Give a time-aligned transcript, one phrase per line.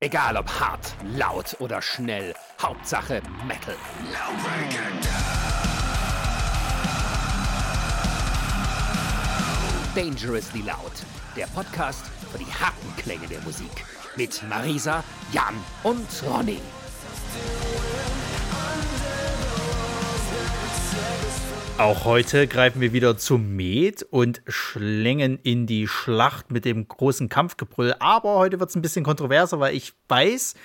[0.00, 3.74] Egal ob hart, laut oder schnell, Hauptsache Metal.
[9.96, 10.92] Dangerously Loud,
[11.34, 13.84] der Podcast für die harten Klänge der Musik.
[14.14, 16.60] Mit Marisa, Jan und Ronny.
[21.78, 27.28] Auch heute greifen wir wieder zum Met und schlängen in die Schlacht mit dem großen
[27.28, 27.94] Kampfgebrüll.
[28.00, 30.56] Aber heute wird es ein bisschen kontroverser, weil ich weiß,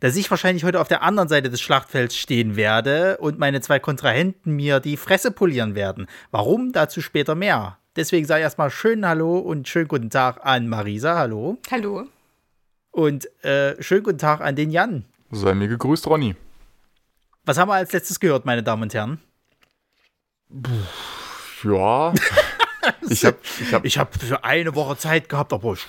[0.00, 3.80] dass ich wahrscheinlich heute auf der anderen Seite des Schlachtfelds stehen werde und meine zwei
[3.80, 6.06] Kontrahenten mir die Fresse polieren werden.
[6.30, 6.72] Warum?
[6.72, 7.76] Dazu später mehr.
[7.94, 11.18] Deswegen sage ich erstmal schönen Hallo und schönen guten Tag an Marisa.
[11.18, 11.58] Hallo.
[11.70, 12.06] Hallo.
[12.92, 15.04] Und äh, schönen guten Tag an den Jan.
[15.32, 16.34] Sei mir gegrüßt, Ronny.
[17.44, 19.20] Was haben wir als letztes gehört, meine Damen und Herren?
[21.64, 22.12] Ja.
[23.08, 25.86] ich habe ich hab, ich hab für eine Woche Zeit gehabt, aber ich,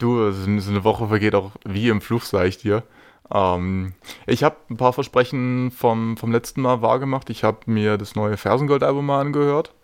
[0.00, 2.82] Du, so eine Woche vergeht auch wie im Fluch, sag ich dir.
[3.30, 3.92] Ähm,
[4.26, 7.28] ich habe ein paar Versprechen vom, vom letzten Mal wahrgemacht.
[7.28, 9.74] Ich habe mir das neue Fersengold-Album mal angehört.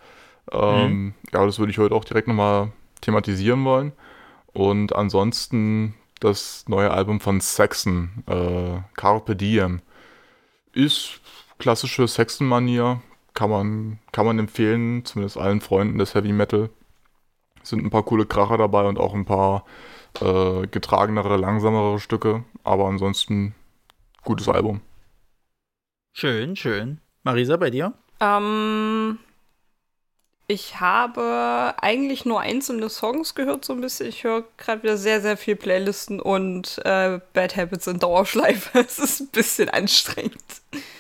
[0.51, 1.15] Ähm, mhm.
[1.35, 3.93] Ja, das würde ich heute auch direkt nochmal thematisieren wollen.
[4.55, 9.83] Und ansonsten das neue Album von Saxon, äh, Carpe Diem,
[10.73, 11.21] ist
[11.59, 13.03] klassische Saxon-Manier,
[13.37, 16.71] kann man, kann man empfehlen, zumindest allen Freunden des Heavy Metal.
[17.63, 19.65] Sind ein paar coole Kracher dabei und auch ein paar
[20.21, 23.55] äh, getragenere, langsamere Stücke, aber ansonsten
[24.25, 24.81] gutes Album.
[26.13, 27.01] Schön, schön.
[27.23, 27.93] Marisa, bei dir?
[28.21, 29.19] Ähm,
[30.49, 34.07] ich habe eigentlich nur einzelne Songs gehört, so ein bisschen.
[34.07, 38.79] Ich höre gerade wieder sehr, sehr viel Playlisten und äh, Bad Habits in Dauerschleife.
[38.87, 40.37] Es ist ein bisschen anstrengend.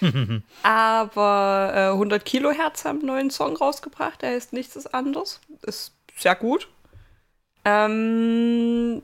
[0.64, 4.22] Aber äh, 100 Kilohertz haben einen neuen Song rausgebracht.
[4.22, 5.40] Der heißt Nichts ist anders.
[5.62, 6.68] Ist sehr gut.
[7.64, 9.00] Ähm,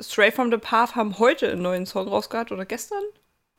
[0.00, 3.02] Stray from the Path haben heute einen neuen Song rausgebracht oder gestern?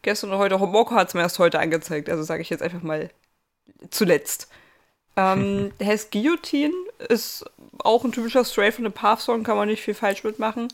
[0.01, 0.57] Gestern oder heute.
[0.57, 2.09] Moko hat es mir erst heute angezeigt.
[2.09, 3.09] Also sage ich jetzt einfach mal
[3.89, 4.47] zuletzt.
[5.15, 6.73] Ähm, der heißt Guillotine,
[7.09, 7.45] ist
[7.79, 10.69] auch ein typischer Stray from the Path Song, kann man nicht viel falsch mitmachen.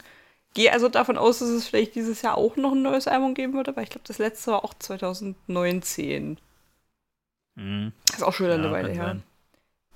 [0.53, 3.53] Gehe also davon aus, dass es vielleicht dieses Jahr auch noch ein neues Album geben
[3.53, 6.37] würde, weil ich glaube, das letzte war auch 2019.
[7.55, 7.91] Mhm.
[8.11, 9.17] Ist auch schon ja, eine Weile her.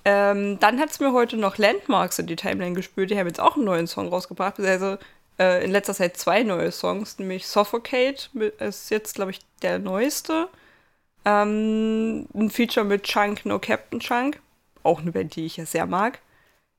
[0.04, 3.10] Ähm, dann hat es mir heute noch Landmarks in die Timeline gespürt.
[3.10, 4.60] Die haben jetzt auch einen neuen Song rausgebracht.
[4.60, 4.98] Also
[5.38, 10.48] äh, in letzter Zeit zwei neue Songs, nämlich Suffocate ist jetzt, glaube ich, der neueste.
[11.24, 14.40] Ähm, ein Feature mit Chunk, No Captain Chunk.
[14.82, 16.20] Auch eine Band, die ich ja sehr mag.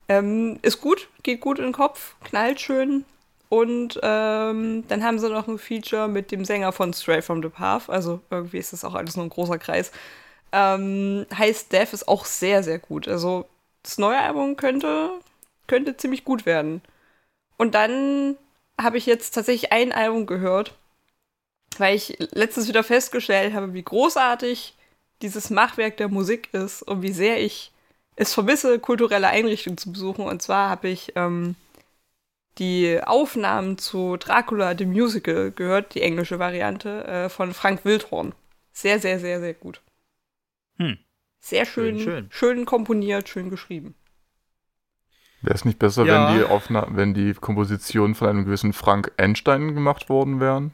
[0.07, 3.05] Ähm, ist gut, geht gut in den Kopf, knallt schön.
[3.49, 7.49] Und ähm, dann haben sie noch ein Feature mit dem Sänger von Stray from the
[7.49, 7.89] Path.
[7.89, 9.91] Also irgendwie ist das auch alles nur ein großer Kreis.
[10.51, 13.07] Ähm, heißt Death ist auch sehr, sehr gut.
[13.07, 13.45] Also
[13.83, 15.11] das neue Album könnte,
[15.67, 16.81] könnte ziemlich gut werden.
[17.57, 18.37] Und dann
[18.79, 20.75] habe ich jetzt tatsächlich ein Album gehört,
[21.79, 24.75] weil ich letztens wieder festgestellt habe, wie großartig
[25.21, 27.71] dieses Machwerk der Musik ist und wie sehr ich
[28.15, 30.25] es vermisse, kulturelle Einrichtungen zu besuchen.
[30.25, 31.55] Und zwar habe ich ähm,
[32.57, 38.33] die Aufnahmen zu Dracula, the Musical, gehört, die englische Variante, äh, von Frank Wildhorn.
[38.71, 39.81] Sehr, sehr, sehr, sehr gut.
[40.77, 40.97] Hm.
[41.39, 43.95] Sehr schön, schön, schön, schön komponiert, schön geschrieben.
[45.41, 46.29] Wäre es nicht besser, ja.
[46.29, 50.73] wenn, die Aufna wenn die Kompositionen von einem gewissen Frank Einstein gemacht worden wären?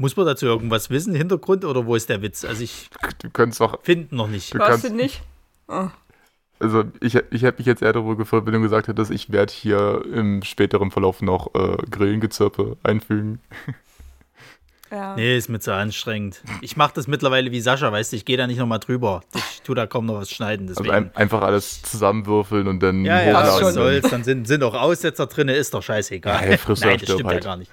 [0.00, 2.46] Muss man dazu irgendwas wissen, Hintergrund oder wo ist der Witz?
[2.46, 2.88] Also ich
[3.82, 4.54] finde noch nicht.
[4.54, 5.20] Du kannst ihn nicht.
[5.68, 5.88] Oh.
[6.58, 9.52] Also ich, ich hätte mich jetzt eher darüber gefreut, wenn du gesagt hättest, ich werde
[9.52, 13.40] hier im späteren Verlauf noch äh, Grillengezirpe einfügen.
[14.90, 15.16] Ja.
[15.16, 16.40] Nee, ist mir zu anstrengend.
[16.62, 19.20] Ich mache das mittlerweile wie Sascha, weißt du, ich gehe da nicht nochmal drüber.
[19.34, 20.66] Ich tue da kaum noch was schneiden.
[20.66, 20.94] Also deswegen.
[20.96, 24.74] Also ein, einfach alles zusammenwürfeln und dann ja, ja, was soll's, dann sind, sind auch
[24.74, 26.50] Aussetzer drin, ist doch scheißegal.
[26.50, 27.44] Ja, Nein, das stimmt halt.
[27.44, 27.70] ja gar nicht.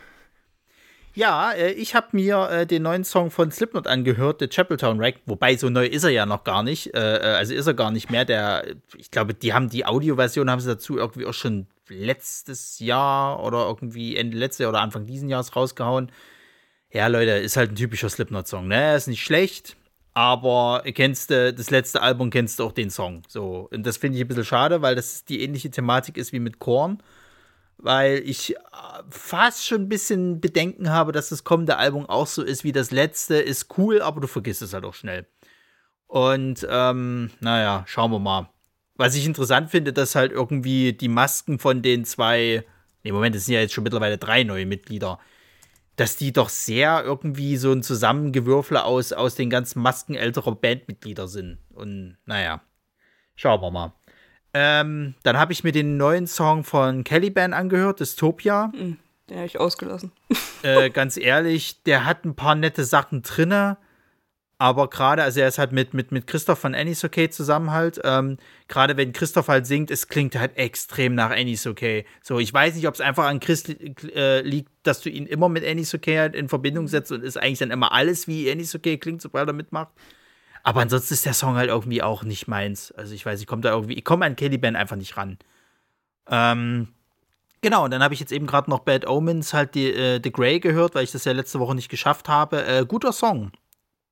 [1.18, 5.16] Ja, äh, ich habe mir äh, den neuen Song von Slipknot angehört, The Chapeltown Rack,
[5.26, 6.94] wobei so neu ist er ja noch gar nicht.
[6.94, 8.24] Äh, also ist er gar nicht mehr.
[8.24, 8.64] Der,
[8.96, 13.66] ich glaube, die haben die Audioversion haben sie dazu irgendwie auch schon letztes Jahr oder
[13.66, 16.12] irgendwie Ende letztes Jahr oder Anfang diesen Jahres rausgehauen.
[16.92, 18.96] Ja, Leute, ist halt ein typischer Slipknot-Song, ne?
[18.96, 19.76] Ist nicht schlecht,
[20.14, 23.24] aber kennst du das letzte Album, kennst du auch den Song.
[23.28, 26.40] So, und das finde ich ein bisschen schade, weil das die ähnliche Thematik ist wie
[26.40, 27.02] mit Korn
[27.78, 28.58] weil ich äh,
[29.10, 32.92] fast schon ein bisschen Bedenken habe, dass das kommende Album auch so ist wie das
[32.92, 33.36] letzte.
[33.36, 35.28] Ist cool, aber du vergisst es halt auch schnell.
[36.08, 38.50] Und ähm, naja, schauen wir mal.
[38.96, 42.66] Was ich interessant finde, dass halt irgendwie die Masken von den zwei,
[43.04, 45.20] nee, Moment, es sind ja jetzt schon mittlerweile drei neue Mitglieder,
[45.98, 51.28] dass die doch sehr irgendwie so ein Zusammengewürfel aus, aus den ganzen Masken älterer Bandmitglieder
[51.28, 51.60] sind.
[51.70, 52.62] Und naja,
[53.36, 53.94] schauen wir mal.
[54.60, 58.72] Ähm, dann habe ich mir den neuen Song von Caliban angehört, Dystopia.
[58.74, 58.98] Den
[59.30, 60.12] habe ich ausgelassen.
[60.64, 63.78] äh, ganz ehrlich, der hat ein paar nette Sachen drinne.
[64.58, 68.02] Aber gerade, also er ist halt mit, mit, mit Christoph von Annie's Okay zusammen halt.
[68.04, 68.38] Ähm,
[68.68, 72.06] gerade wenn Christoph halt singt, es klingt halt extrem nach Annie's Okay.
[72.24, 75.50] So, ich weiß nicht, ob es einfach an Chris äh, liegt, dass du ihn immer
[75.50, 78.74] mit Annie's Okay halt in Verbindung setzt und ist eigentlich dann immer alles wie Annie's
[78.74, 79.90] Okay klingt, sobald er mitmacht.
[80.68, 82.92] Aber ansonsten ist der Song halt irgendwie auch nicht meins.
[82.92, 85.38] Also ich weiß, ich komme da irgendwie, ich komme an Kelly Band einfach nicht ran.
[86.30, 86.90] Ähm,
[87.62, 90.30] genau, und dann habe ich jetzt eben gerade noch Bad Omens halt die, äh, The
[90.30, 92.66] Grey gehört, weil ich das ja letzte Woche nicht geschafft habe.
[92.66, 93.52] Äh, guter Song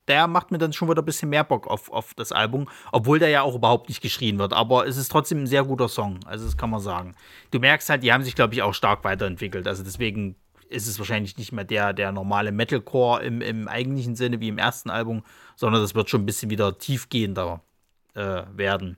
[0.07, 3.17] der macht mir dann schon wieder ein bisschen mehr Bock auf, auf das Album, obwohl
[3.17, 4.53] der ja auch überhaupt nicht geschrien wird.
[4.53, 7.15] Aber es ist trotzdem ein sehr guter Song, also das kann man sagen.
[7.49, 9.67] Du merkst halt, die haben sich, glaube ich, auch stark weiterentwickelt.
[9.67, 10.35] Also deswegen
[10.69, 14.57] ist es wahrscheinlich nicht mehr der, der normale Metalcore im, im eigentlichen Sinne wie im
[14.57, 15.23] ersten Album,
[15.55, 17.61] sondern das wird schon ein bisschen wieder tiefgehender
[18.13, 18.97] äh, werden.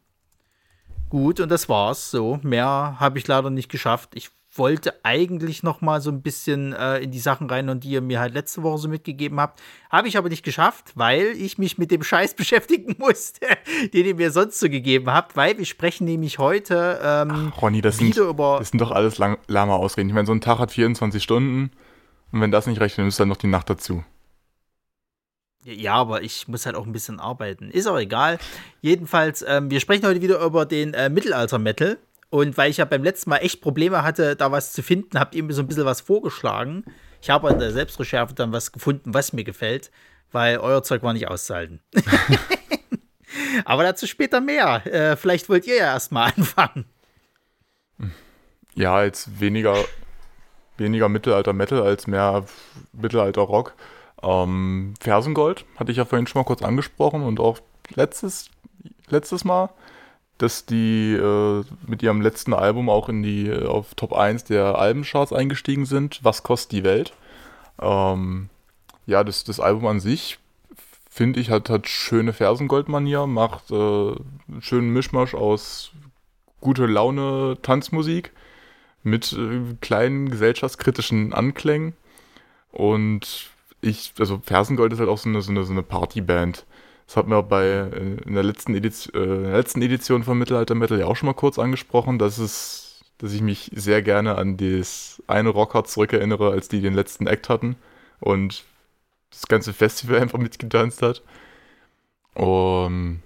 [1.10, 2.12] Gut, und das war's.
[2.12, 4.10] So, mehr habe ich leider nicht geschafft.
[4.14, 7.92] Ich wollte eigentlich noch mal so ein bisschen äh, in die Sachen rein und die
[7.92, 9.62] ihr mir halt letzte Woche so mitgegeben habt.
[9.90, 13.46] Habe ich aber nicht geschafft, weil ich mich mit dem Scheiß beschäftigen musste,
[13.94, 17.82] den ihr mir sonst so gegeben habt, weil wir sprechen nämlich heute ähm, Ach, Ronny,
[17.82, 18.58] das wieder sind, über.
[18.60, 20.10] das sind doch alles lang, lahme Ausreden.
[20.10, 21.72] Ich meine, so ein Tag hat 24 Stunden
[22.32, 24.04] und wenn das nicht reicht, dann ist dann noch die Nacht dazu.
[25.64, 27.72] Ja, aber ich muss halt auch ein bisschen arbeiten.
[27.72, 28.38] Ist auch egal.
[28.82, 31.98] Jedenfalls, ähm, wir sprechen heute wieder über den äh, Mittelalter-Metal.
[32.30, 35.34] Und weil ich ja beim letzten Mal echt Probleme hatte, da was zu finden, habt
[35.34, 36.84] ihr mir so ein bisschen was vorgeschlagen.
[37.22, 39.92] Ich habe in der Selbstrecherche dann was gefunden, was mir gefällt,
[40.32, 41.82] weil euer Zeug war nicht auszuhalten.
[43.66, 44.86] Aber dazu später mehr.
[44.86, 46.86] Äh, vielleicht wollt ihr ja erstmal anfangen.
[48.76, 49.76] Ja, jetzt weniger,
[50.78, 52.46] weniger Mittelalter-Metal als mehr
[52.94, 53.74] Mittelalter-Rock.
[54.24, 57.60] Ähm, Fersengold hatte ich ja vorhin schon mal kurz angesprochen und auch
[57.94, 58.50] letztes,
[59.10, 59.70] letztes Mal,
[60.38, 64.78] dass die äh, mit ihrem letzten Album auch in die äh, auf Top 1 der
[64.78, 66.20] Albencharts eingestiegen sind.
[66.24, 67.14] Was kostet die Welt?
[67.82, 68.50] Ähm,
[69.06, 70.38] ja, das, das Album an sich
[71.10, 75.92] finde ich hat, hat schöne Fersengold-Manier, macht äh, einen schönen Mischmasch aus
[76.62, 78.32] gute Laune Tanzmusik
[79.02, 81.94] mit äh, kleinen gesellschaftskritischen Anklängen
[82.72, 83.50] und
[83.90, 86.66] ich, also Fersengold ist halt auch so eine, so eine, so eine Partyband.
[87.06, 90.76] Das hat mir bei äh, in der letzten Edition, äh, der letzten Edition von Mittelalter
[90.76, 94.58] Metal ja auch schon mal kurz angesprochen, dass es, dass ich mich sehr gerne an
[94.58, 97.78] das eine Rockhard zurückerinnere, als die den letzten Act hatten
[98.20, 98.66] und
[99.32, 101.24] das ganze Festival einfach mitgetanzt hat.
[102.34, 103.22] Und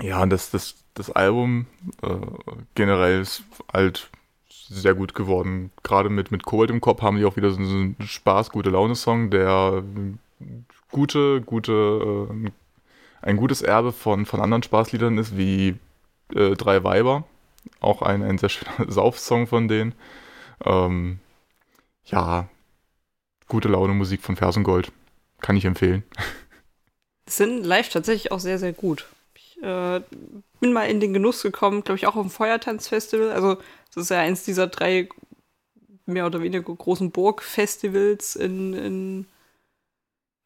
[0.00, 1.66] ja, das, das, das Album
[2.02, 2.16] äh,
[2.74, 3.42] generell ist
[3.72, 4.10] halt
[4.70, 5.72] sehr gut geworden.
[5.82, 9.30] Gerade mit, mit Kobold im Kopf haben die auch wieder so einen Spaß, gute Laune-Song,
[9.30, 9.82] der
[10.90, 12.50] gute, gute, äh,
[13.22, 15.76] ein gutes Erbe von, von anderen Spaßliedern ist, wie
[16.34, 17.24] äh, Drei Weiber.
[17.80, 19.94] Auch ein, ein sehr schöner Sauf-Song von denen.
[20.64, 21.18] Ähm,
[22.04, 22.48] ja,
[23.48, 24.92] gute Laune-Musik von Fersengold.
[25.40, 26.04] Kann ich empfehlen.
[27.28, 29.06] Sind live tatsächlich auch sehr, sehr gut.
[29.34, 30.00] Ich äh,
[30.60, 33.30] bin mal in den Genuss gekommen, glaube ich, auch auf dem Feuertanzfestival.
[33.30, 33.56] Also,
[33.94, 35.08] das ist ja eins dieser drei
[36.06, 39.26] mehr oder weniger großen Burgfestivals in, in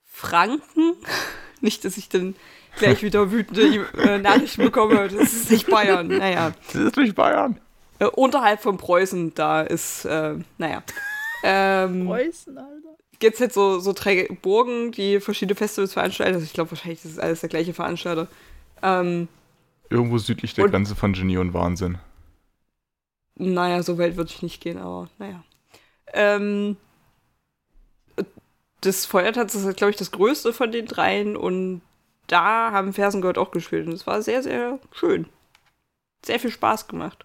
[0.04, 0.94] Franken.
[1.60, 2.34] Nicht, dass ich dann
[2.78, 5.08] gleich wieder wütende äh, Nachrichten bekomme.
[5.08, 6.08] Das ist nicht Bayern.
[6.08, 6.52] Naja.
[6.66, 7.58] Das ist nicht Bayern.
[8.00, 10.82] Äh, unterhalb von Preußen, da ist, äh, naja.
[11.42, 12.96] Ähm, Preußen, Alter.
[13.20, 16.34] Gibt es jetzt so, so drei Burgen, die verschiedene Festivals veranstalten.
[16.34, 18.28] Also ich glaube wahrscheinlich, das ist alles der gleiche Veranstalter.
[18.82, 19.28] Ähm,
[19.90, 21.98] Irgendwo südlich der Und- Grenze von Genie und Wahnsinn.
[23.36, 25.42] naja, so weit würde ich nicht gehen, aber naja.
[26.12, 26.76] Ähm,
[28.80, 31.80] das Feuertanz ist, glaube ich, das größte von den dreien und
[32.26, 35.26] da haben Fersengold auch gespielt und es war sehr, sehr schön.
[36.24, 37.24] Sehr viel Spaß gemacht.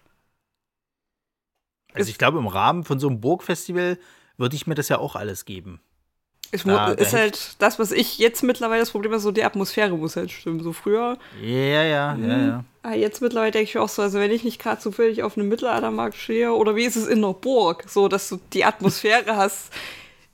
[1.94, 3.98] Also ich glaube, im Rahmen von so einem Burgfestival
[4.36, 5.80] würde ich mir das ja auch alles geben.
[6.52, 9.96] Es da ist halt das, was ich jetzt mittlerweile das Problem ist, so die Atmosphäre
[9.96, 10.60] muss halt stimmen.
[10.62, 12.64] So früher, Ja, ja, ja, ja.
[12.82, 15.48] ah, jetzt mittlerweile denke ich auch so, also wenn ich nicht gerade zufällig auf einem
[15.48, 19.72] Mittelaltermarkt stehe oder wie ist es in einer Burg, so dass du die Atmosphäre hast,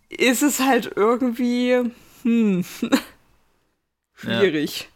[0.09, 1.83] ist es halt irgendwie
[2.23, 2.65] hm,
[4.15, 4.89] schwierig.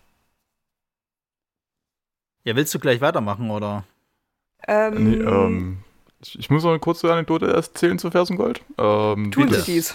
[2.44, 3.84] Ja, willst du gleich weitermachen, oder?
[4.66, 5.78] Ähm, Nee, ähm,
[6.22, 8.62] ich, ich muss noch eine kurze Anekdote erzählen zu Fersengold.
[8.78, 9.94] Ähm, tun sie das- dies.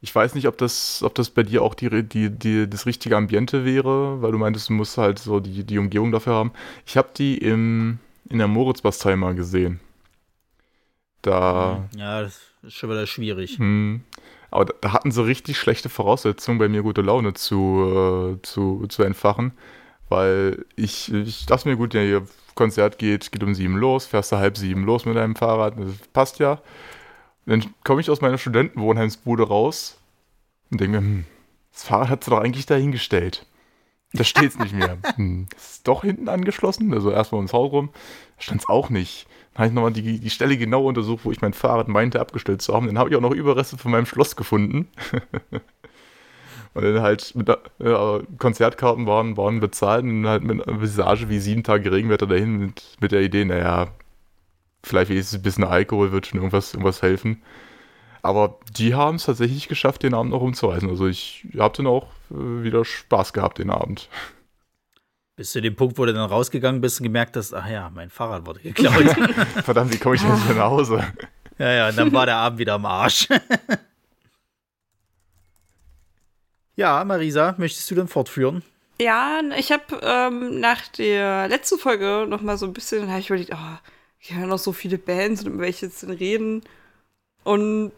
[0.00, 3.16] Ich weiß nicht, ob das, ob das bei dir auch die, die, die, das richtige
[3.16, 6.52] Ambiente wäre, weil du meintest, du musst halt so die, die Umgebung dafür haben.
[6.86, 9.80] Ich habe die im, in der Moritzbastei mal gesehen.
[11.22, 13.58] Da, Ja, das ist schon wieder schwierig.
[13.58, 14.02] hm,
[14.50, 18.86] aber da, da hatten sie richtig schlechte Voraussetzungen, bei mir gute Laune zu, äh, zu,
[18.88, 19.52] zu entfachen,
[20.08, 24.32] weil ich, ich dachte mir, gut, ja, hier Konzert geht, geht um sieben los, fährst
[24.32, 26.60] du halb sieben los mit deinem Fahrrad, das passt ja.
[27.48, 29.98] Dann komme ich aus meiner Studentenwohnheimsbude raus
[30.70, 31.24] und denke mir, hm,
[31.72, 33.46] das Fahrrad hat sie doch eigentlich dahingestellt.
[34.12, 34.98] Da steht es nicht mehr.
[35.16, 37.90] Hm, ist doch hinten angeschlossen, also erstmal ums Haus rum.
[38.36, 39.26] Da stand es auch nicht.
[39.54, 42.60] Dann habe ich nochmal die, die Stelle genau untersucht, wo ich mein Fahrrad meinte abgestellt
[42.60, 42.86] zu haben.
[42.86, 44.88] Dann habe ich auch noch Überreste von meinem Schloss gefunden.
[46.74, 51.38] und dann halt mit äh, Konzertkarten waren, waren bezahlt und halt mit einer Visage wie
[51.38, 53.88] sieben Tage Regenwetter dahin mit, mit der Idee, naja,
[54.82, 57.42] vielleicht wenigstens ein bisschen Alkohol wird schon irgendwas, irgendwas helfen.
[58.22, 60.88] Aber die haben es tatsächlich geschafft, den Abend noch rumzureißen.
[60.88, 64.08] Also ich habe dann auch äh, wieder Spaß gehabt den Abend.
[65.36, 68.10] Bis zu dem Punkt, wo du dann rausgegangen bist und gemerkt hast, ach ja, mein
[68.10, 68.94] Fahrrad wurde geklaut.
[69.64, 71.04] Verdammt, wie komme ich jetzt wieder nach Hause?
[71.58, 73.26] Ja, ja, und dann war der Abend wieder am Arsch.
[76.76, 78.62] ja, Marisa, möchtest du denn fortführen?
[79.00, 83.28] Ja, ich habe ähm, nach der letzten Folge noch mal so ein bisschen, habe ich
[83.28, 83.88] überlegt, oh,
[84.20, 86.62] ich höre noch so viele Bands über welche jetzt denn reden.
[87.44, 87.92] Und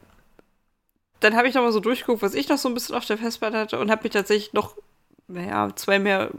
[1.20, 3.18] dann habe ich noch mal so durchgeguckt, was ich noch so ein bisschen auf der
[3.18, 4.76] Festplatte hatte und habe mir tatsächlich noch,
[5.28, 6.30] naja, zwei mehr,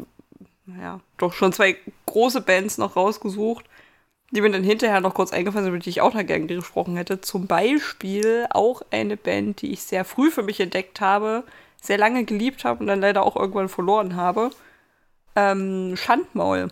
[0.65, 3.65] naja, doch schon zwei große Bands noch rausgesucht,
[4.31, 6.95] die mir dann hinterher noch kurz eingefallen sind, über die ich auch noch gerne gesprochen
[6.95, 7.21] hätte.
[7.21, 11.43] Zum Beispiel auch eine Band, die ich sehr früh für mich entdeckt habe,
[11.81, 14.51] sehr lange geliebt habe und dann leider auch irgendwann verloren habe.
[15.35, 16.69] Ähm, Schandmaul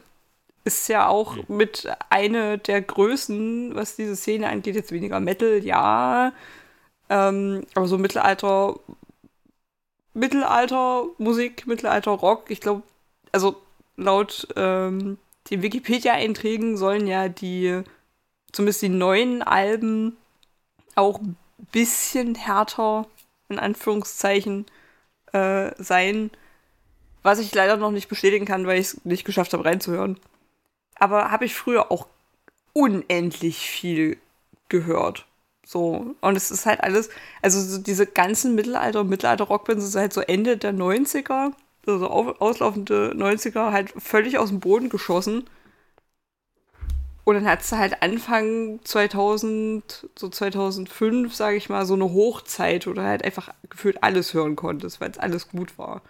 [0.69, 6.31] ist ja auch mit eine der Größen, was diese Szene angeht, jetzt weniger Metal, ja,
[7.09, 8.79] ähm, aber so Mittelalter,
[10.13, 12.83] Mittelalter Musik, Mittelalter Rock, ich glaube,
[13.31, 13.55] also
[13.97, 15.17] laut ähm,
[15.49, 17.81] den Wikipedia-Einträgen sollen ja die,
[18.51, 20.17] zumindest die neuen Alben
[20.95, 21.35] auch ein
[21.71, 23.07] bisschen härter,
[23.49, 24.65] in Anführungszeichen,
[25.33, 26.31] äh, sein.
[27.23, 30.19] Was ich leider noch nicht bestätigen kann, weil ich es nicht geschafft habe, reinzuhören.
[30.99, 32.07] Aber habe ich früher auch
[32.73, 34.17] unendlich viel
[34.69, 35.25] gehört.
[35.65, 37.09] So, und es ist halt alles,
[37.41, 41.51] also so diese ganzen Mittelalter- und Mittelalter-Rockbands sind halt so Ende der 90er,
[41.85, 45.45] also auslaufende 90er, halt völlig aus dem Boden geschossen.
[47.23, 52.87] Und dann hat es halt Anfang 2000, so 2005, sage ich mal, so eine Hochzeit,
[52.87, 56.01] wo du halt einfach gefühlt alles hören konntest, weil es alles gut war.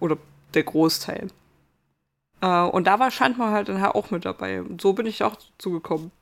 [0.00, 0.16] Oder
[0.54, 1.28] der Großteil.
[2.40, 4.60] Äh, und da war Schandmal halt dann auch mit dabei.
[4.62, 6.12] Und so bin ich auch zugekommen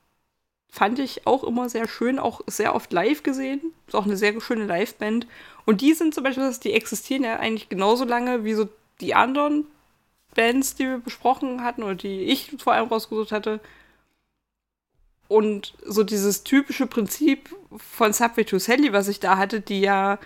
[0.68, 3.72] fand ich auch immer sehr schön, auch sehr oft live gesehen.
[3.87, 5.26] Ist auch eine sehr schöne Liveband.
[5.64, 8.68] Und die sind zum Beispiel, die existieren ja eigentlich genauso lange wie so
[9.00, 9.66] die anderen
[10.34, 13.60] Bands, die wir besprochen hatten oder die ich vor allem rausgesucht hatte.
[15.26, 20.18] Und so dieses typische Prinzip von Subway to Sally, was ich da hatte, die ja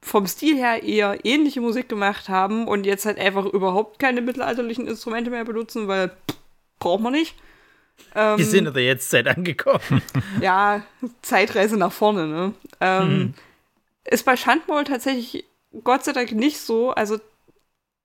[0.00, 4.86] vom Stil her eher ähnliche Musik gemacht haben und jetzt halt einfach überhaupt keine mittelalterlichen
[4.86, 6.38] Instrumente mehr benutzen, weil pff,
[6.78, 7.34] braucht man nicht.
[8.14, 10.02] Ähm, Wir sind in der Jetztzeit angekommen.
[10.40, 10.82] ja,
[11.22, 12.54] Zeitreise nach vorne, ne?
[12.80, 13.34] Ähm, mhm.
[14.04, 15.44] Ist bei Schandmaul tatsächlich
[15.84, 16.92] Gott sei Dank nicht so.
[16.92, 17.18] Also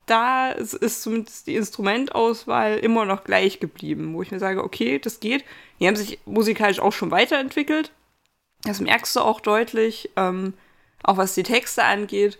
[0.05, 5.21] da ist zumindest die Instrumentauswahl immer noch gleich geblieben, wo ich mir sage, okay, das
[5.21, 5.45] geht.
[5.79, 7.91] Die haben sich musikalisch auch schon weiterentwickelt.
[8.63, 10.53] Das merkst du auch deutlich, ähm,
[11.03, 12.39] auch was die Texte angeht.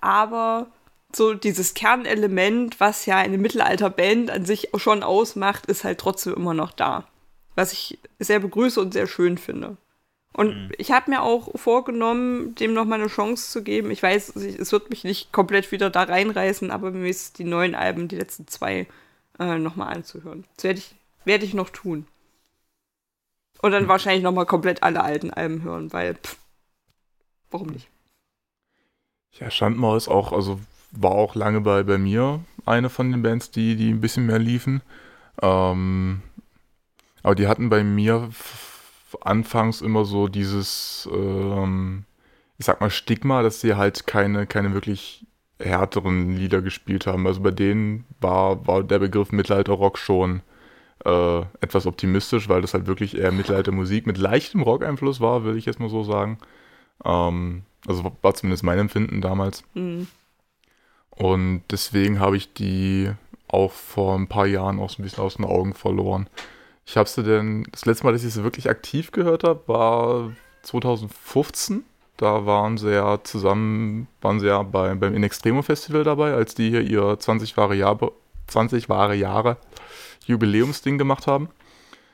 [0.00, 0.68] Aber
[1.14, 6.54] so dieses Kernelement, was ja eine Mittelalterband an sich schon ausmacht, ist halt trotzdem immer
[6.54, 7.06] noch da.
[7.54, 9.76] Was ich sehr begrüße und sehr schön finde.
[10.32, 10.72] Und mhm.
[10.78, 13.90] ich habe mir auch vorgenommen, dem noch mal eine Chance zu geben.
[13.92, 17.76] Ich weiß, es wird mich nicht komplett wieder da reinreißen, aber mir ist die neuen
[17.76, 18.88] Alben, die letzten zwei,
[19.38, 20.44] äh, noch mal anzuhören.
[20.56, 20.94] Das werde ich,
[21.24, 22.06] werd ich noch tun.
[23.62, 23.88] Und dann mhm.
[23.88, 26.36] wahrscheinlich noch mal komplett alle alten Alben hören, weil, pff,
[27.52, 27.88] warum nicht?
[29.40, 30.60] Ja, Schandmaul ist auch, also
[30.92, 34.38] war auch lange bei, bei mir eine von den Bands, die, die ein bisschen mehr
[34.38, 34.80] liefen.
[35.42, 36.22] Ähm,
[37.22, 38.30] aber die hatten bei mir
[39.20, 42.04] anfangs immer so dieses, ähm,
[42.58, 45.26] ich sag mal, Stigma, dass sie halt keine, keine wirklich
[45.58, 47.26] härteren Lieder gespielt haben.
[47.26, 50.42] Also bei denen war, war der Begriff Mittelalter-Rock schon
[51.04, 55.66] äh, etwas optimistisch, weil das halt wirklich eher Mittelalter-Musik mit leichtem Rock-Einfluss war, würde ich
[55.66, 56.38] jetzt mal so sagen.
[57.04, 59.64] Ähm, also war zumindest mein Empfinden damals.
[59.74, 60.06] Mhm.
[61.10, 63.10] Und deswegen habe ich die
[63.48, 66.28] auch vor ein paar Jahren auch so ein bisschen aus den Augen verloren.
[66.86, 70.32] Ich habe sie denn, das letzte Mal, dass ich sie wirklich aktiv gehört habe, war
[70.62, 71.84] 2015.
[72.16, 76.54] Da waren sie ja zusammen, waren sie ja bei, beim In Extremo Festival dabei, als
[76.54, 78.12] die hier ihr 20 wahre Jahre,
[78.48, 79.56] 20 wahre Jahre
[80.26, 81.48] Jubiläumsding gemacht haben.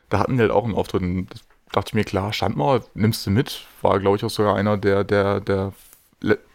[0.09, 1.03] Da hatten die halt auch einen Auftritt.
[1.03, 1.29] Und
[1.73, 3.67] dachte ich mir, klar, Schandmauer nimmst du mit.
[3.83, 5.73] War, glaube ich, auch sogar einer der, der, der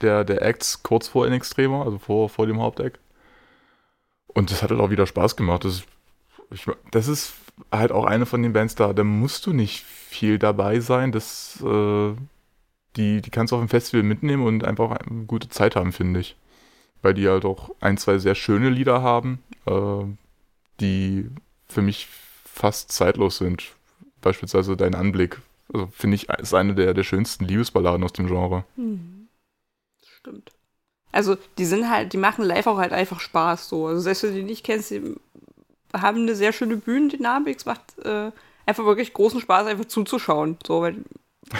[0.01, 2.99] der, der Acts kurz vor In Extrema, also vor, vor dem Hauptact.
[4.27, 5.65] Und das hat halt auch wieder Spaß gemacht.
[5.65, 5.83] Das,
[6.51, 7.33] ich, das ist
[7.71, 11.11] halt auch eine von den Bands da, da musst du nicht viel dabei sein.
[11.11, 12.13] Das, äh,
[12.95, 16.19] die, die kannst du auf dem Festival mitnehmen und einfach eine gute Zeit haben, finde
[16.19, 16.35] ich.
[17.01, 20.03] Weil die halt auch ein, zwei sehr schöne Lieder haben, äh,
[20.79, 21.29] die
[21.67, 22.07] für mich
[22.45, 23.74] fast zeitlos sind.
[24.25, 25.39] Beispielsweise Dein Anblick.
[25.71, 28.65] Also finde ich, ist eine der, der schönsten Liebesballaden aus dem Genre.
[28.75, 29.27] Hm.
[30.03, 30.51] Stimmt.
[31.11, 33.87] Also, die sind halt, die machen live auch halt einfach Spaß so.
[33.87, 35.15] Also, selbst wenn du die nicht kennst, die
[35.93, 37.57] haben eine sehr schöne Bühnendynamik.
[37.57, 38.31] Es macht äh,
[38.65, 40.57] einfach wirklich großen Spaß, einfach zuzuschauen.
[40.65, 40.97] So, weil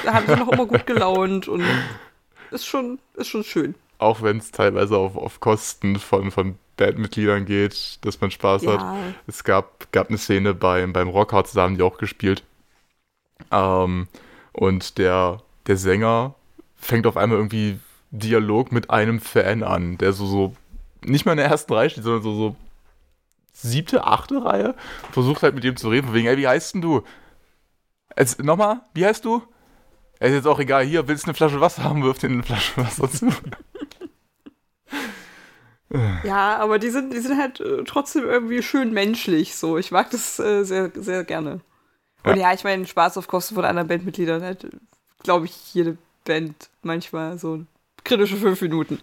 [0.04, 1.64] da haben sie noch immer gut gelaunt und
[2.52, 3.76] ist schon, ist schon schön.
[3.98, 8.78] Auch wenn es teilweise auf, auf Kosten von, von Bandmitgliedern geht, dass man Spaß ja.
[8.78, 9.16] hat.
[9.28, 12.44] Es gab, gab eine Szene beim, beim Rockhards, da haben die auch gespielt.
[13.52, 14.08] Ähm,
[14.54, 16.36] und der, der Sänger
[16.76, 17.80] fängt auf einmal irgendwie
[18.12, 20.56] Dialog mit einem Fan an, der so, so
[21.04, 22.56] nicht mal in der ersten Reihe steht, sondern so, so
[23.54, 24.76] siebte, achte Reihe,
[25.12, 27.04] versucht halt mit ihm zu reden, von wegen, ey, wie heißt denn du?
[28.18, 29.42] Jetzt, nochmal, wie heißt du?
[30.20, 32.44] Er ist jetzt auch egal, hier, willst du eine Flasche Wasser haben, wirf dir eine
[32.44, 33.30] Flasche Wasser zu.
[36.24, 39.78] ja, aber die sind, die sind halt äh, trotzdem irgendwie schön menschlich, so.
[39.78, 41.62] Ich mag das äh, sehr, sehr gerne.
[42.26, 44.66] Und ja, ich meine, Spaß auf Kosten von anderen Bandmitgliedern hat,
[45.24, 47.66] glaube ich, jede Band manchmal so
[48.04, 49.00] kritische fünf Minuten.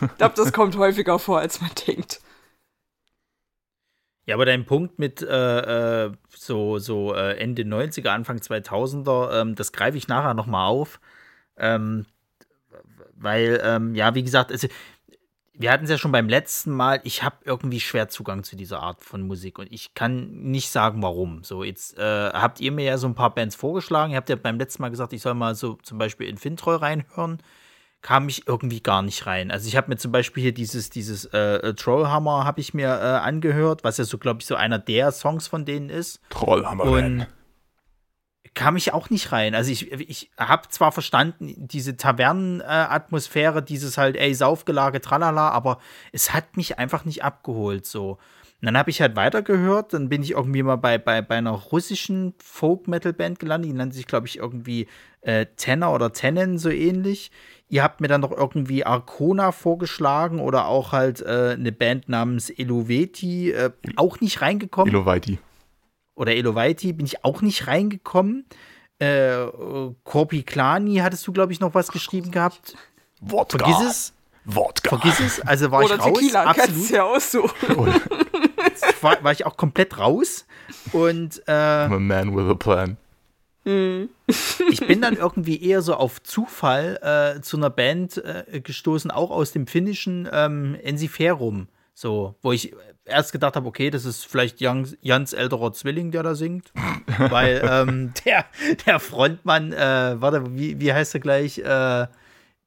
[0.00, 2.20] Ich glaube, das kommt häufiger vor, als man denkt.
[4.26, 9.54] Ja, aber dein Punkt mit äh, äh so, so äh, Ende 90er, Anfang 2000er, ähm,
[9.54, 11.00] das greife ich nachher nochmal auf.
[11.56, 12.06] Ähm,
[13.16, 14.68] weil, ähm, ja, wie gesagt, also,
[15.56, 18.80] wir hatten es ja schon beim letzten Mal, ich habe irgendwie schwer Zugang zu dieser
[18.80, 21.44] Art von Musik und ich kann nicht sagen, warum.
[21.44, 24.12] So, jetzt äh, habt ihr mir ja so ein paar Bands vorgeschlagen.
[24.12, 26.76] Ihr habt ja beim letzten Mal gesagt, ich soll mal so zum Beispiel in Fintroll
[26.76, 27.38] reinhören
[28.04, 29.50] kam ich irgendwie gar nicht rein.
[29.50, 32.88] Also ich habe mir zum Beispiel hier dieses, dieses äh, äh Trollhammer habe ich mir
[32.88, 36.20] äh, angehört, was ja so, glaube ich, so einer der Songs von denen ist.
[36.28, 36.84] Trollhammer.
[36.84, 37.26] Und
[38.54, 39.54] kam ich auch nicht rein.
[39.54, 45.78] Also ich, ich habe zwar verstanden, diese Tavernenatmosphäre, dieses halt, ey, Saufgelage, tralala, aber
[46.12, 48.18] es hat mich einfach nicht abgeholt so.
[48.60, 51.50] Und dann habe ich halt weitergehört, dann bin ich irgendwie mal bei, bei, bei einer
[51.50, 54.86] russischen Folk-Metal-Band gelandet, die nannte sich, glaube ich, irgendwie
[55.20, 57.30] äh, Tenor oder Tennen, so ähnlich.
[57.68, 62.48] Ihr habt mir dann noch irgendwie Arcona vorgeschlagen oder auch halt äh, eine Band namens
[62.48, 64.94] Eloveti, äh, auch nicht reingekommen.
[64.94, 65.38] Eloveti.
[66.14, 68.44] Oder Eloveti, bin ich auch nicht reingekommen.
[68.98, 69.46] Äh,
[70.04, 72.76] Korpi Klani hattest du, glaube ich, noch was geschrieben gehabt.
[73.20, 73.58] Wodka.
[73.58, 74.12] Vergiss es.
[74.44, 74.90] Wodka.
[74.90, 75.40] Vergiss es.
[75.40, 76.18] Also war Oder ich raus.
[76.18, 76.90] Tequila, absolut.
[76.90, 77.68] ja aussuchen.
[79.00, 80.46] war, war ich auch komplett raus.
[80.92, 82.96] Und äh, I'm a man with a plan.
[83.66, 86.98] ich bin dann irgendwie eher so auf Zufall
[87.36, 91.68] äh, zu einer Band äh, gestoßen, auch aus dem finnischen ähm, Ensiferum.
[91.94, 96.22] So, wo ich erst gedacht habe, okay, das ist vielleicht Jans, Jans älterer Zwilling, der
[96.22, 96.72] da singt.
[97.18, 98.46] Weil ähm, der,
[98.86, 101.58] der Frontmann, äh, warte, wie, wie heißt er gleich?
[101.58, 102.06] Äh,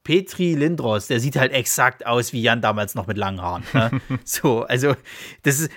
[0.03, 3.63] Petri Lindros, der sieht halt exakt aus wie Jan damals noch mit langen Haaren.
[3.73, 3.91] Ne?
[4.23, 4.95] so, also
[5.43, 5.71] das ist,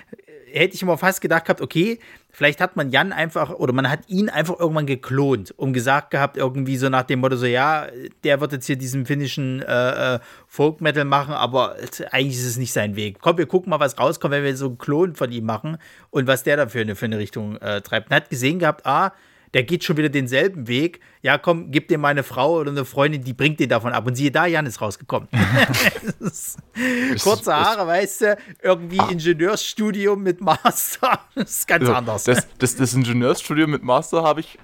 [0.53, 1.99] hätte ich immer fast gedacht gehabt, okay,
[2.31, 6.37] vielleicht hat man Jan einfach oder man hat ihn einfach irgendwann geklont und gesagt gehabt,
[6.37, 7.87] irgendwie so nach dem Motto, so ja,
[8.23, 11.77] der wird jetzt hier diesen finnischen äh, äh Folk Metal machen, aber
[12.11, 13.19] eigentlich ist es nicht sein Weg.
[13.21, 15.77] Komm, wir gucken mal, was rauskommt, wenn wir so einen Klon von ihm machen
[16.09, 18.09] und was der da für eine, für eine Richtung äh, treibt.
[18.09, 19.13] Man hat gesehen gehabt, ah,
[19.53, 21.01] der geht schon wieder denselben Weg.
[21.21, 24.07] Ja, komm, gib dir meine Frau oder eine Freundin, die bringt den davon ab.
[24.07, 25.27] Und siehe da, Jan ist rausgekommen.
[27.21, 29.09] kurze Haare, weißt du, irgendwie ah.
[29.09, 31.19] Ingenieursstudium mit Master.
[31.35, 32.23] Das ist ganz also, anders.
[32.25, 34.59] Das, das, das Ingenieursstudium mit Master habe ich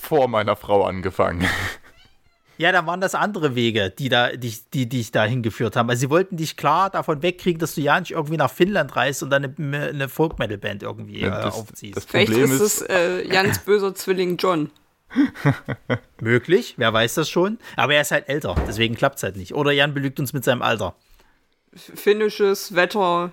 [0.00, 1.46] vor meiner Frau angefangen.
[2.58, 5.88] Ja, da waren das andere Wege, die, da, die, die dich da hingeführt haben.
[5.88, 9.22] Also sie wollten dich klar davon wegkriegen, dass du ja nicht irgendwie nach Finnland reist
[9.22, 11.96] und dann eine, eine Folk-Metal-Band irgendwie ja, das, äh, aufziehst.
[11.96, 14.70] Das Vielleicht ist es äh, Jans böser Zwilling John.
[16.20, 17.58] Möglich, wer weiß das schon.
[17.76, 19.54] Aber er ist halt älter, deswegen klappt es halt nicht.
[19.54, 20.96] Oder Jan belügt uns mit seinem Alter.
[21.72, 23.32] Finnisches Wetter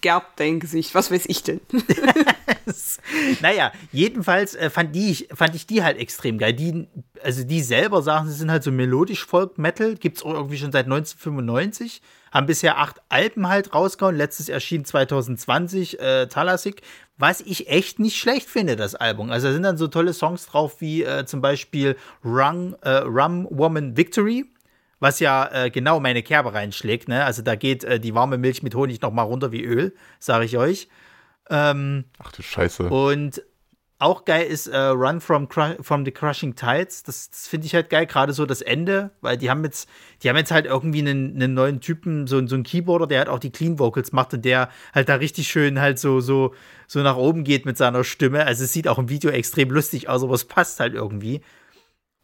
[0.00, 0.94] gerbt dein Gesicht.
[0.94, 1.60] Was weiß ich denn?
[3.40, 6.52] naja, jedenfalls äh, fand, die, fand ich die halt extrem geil.
[6.52, 6.88] Die,
[7.22, 9.96] also die selber sagen, sie sind halt so melodisch Folk-Metal.
[9.96, 12.02] Gibt es irgendwie schon seit 1995.
[12.32, 14.16] Haben bisher acht Alben halt rausgehauen.
[14.16, 16.82] Letztes erschien 2020 äh, Talasik.
[17.18, 19.30] Was ich echt nicht schlecht finde, das Album.
[19.30, 23.46] Also da sind dann so tolle Songs drauf wie äh, zum Beispiel Rung, äh, Rum
[23.50, 24.46] Woman Victory
[25.00, 27.08] was ja äh, genau meine Kerbe reinschlägt.
[27.08, 27.24] Ne?
[27.24, 30.44] Also da geht äh, die warme Milch mit Honig noch mal runter wie Öl, sage
[30.44, 30.88] ich euch.
[31.48, 32.88] Ähm, Ach du Scheiße.
[32.88, 33.42] Und
[34.00, 37.02] auch geil ist äh, Run from, from the Crushing Tides.
[37.02, 39.90] Das, das finde ich halt geil, gerade so das Ende, weil die haben jetzt,
[40.22, 43.28] die haben jetzt halt irgendwie einen, einen neuen Typen, so, so einen Keyboarder, der halt
[43.28, 46.54] auch die Clean Vocals macht und der halt da richtig schön halt so, so,
[46.86, 48.46] so nach oben geht mit seiner Stimme.
[48.46, 51.42] Also es sieht auch im Video extrem lustig aus, aber es passt halt irgendwie.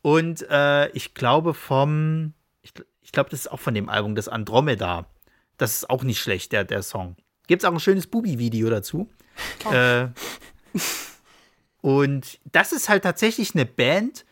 [0.00, 2.32] Und äh, ich glaube vom,
[3.06, 5.06] ich, glaube, das ist auch von dem Album, das Andromeda.
[5.58, 7.16] Das ist auch nicht schlecht, der, der Song.
[7.46, 9.08] Gibt es auch ein schönes Bubi-Video dazu.
[9.64, 9.72] Oh.
[9.72, 10.08] Äh,
[11.80, 14.24] und das ist halt tatsächlich eine Band,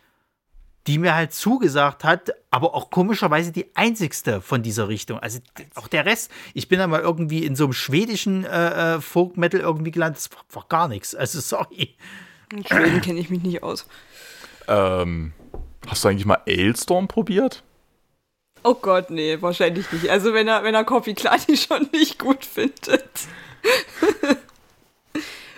[0.88, 5.18] die mir halt zugesagt hat, aber auch komischerweise die einzigste von dieser Richtung.
[5.18, 5.38] Also
[5.76, 9.37] auch der Rest, ich bin da mal irgendwie in so einem schwedischen äh, äh Folk
[9.37, 11.14] Metal irgendwie gelandet, das war, war gar nichts.
[11.14, 11.96] Also sorry.
[12.52, 13.87] In Schweden kenne ich mich nicht aus.
[14.68, 15.32] Ähm,
[15.87, 17.62] hast du eigentlich mal Ailstorm probiert?
[18.64, 20.09] Oh Gott, nee, wahrscheinlich nicht.
[20.09, 23.05] Also wenn er, wenn er Coffee Klani schon nicht gut findet.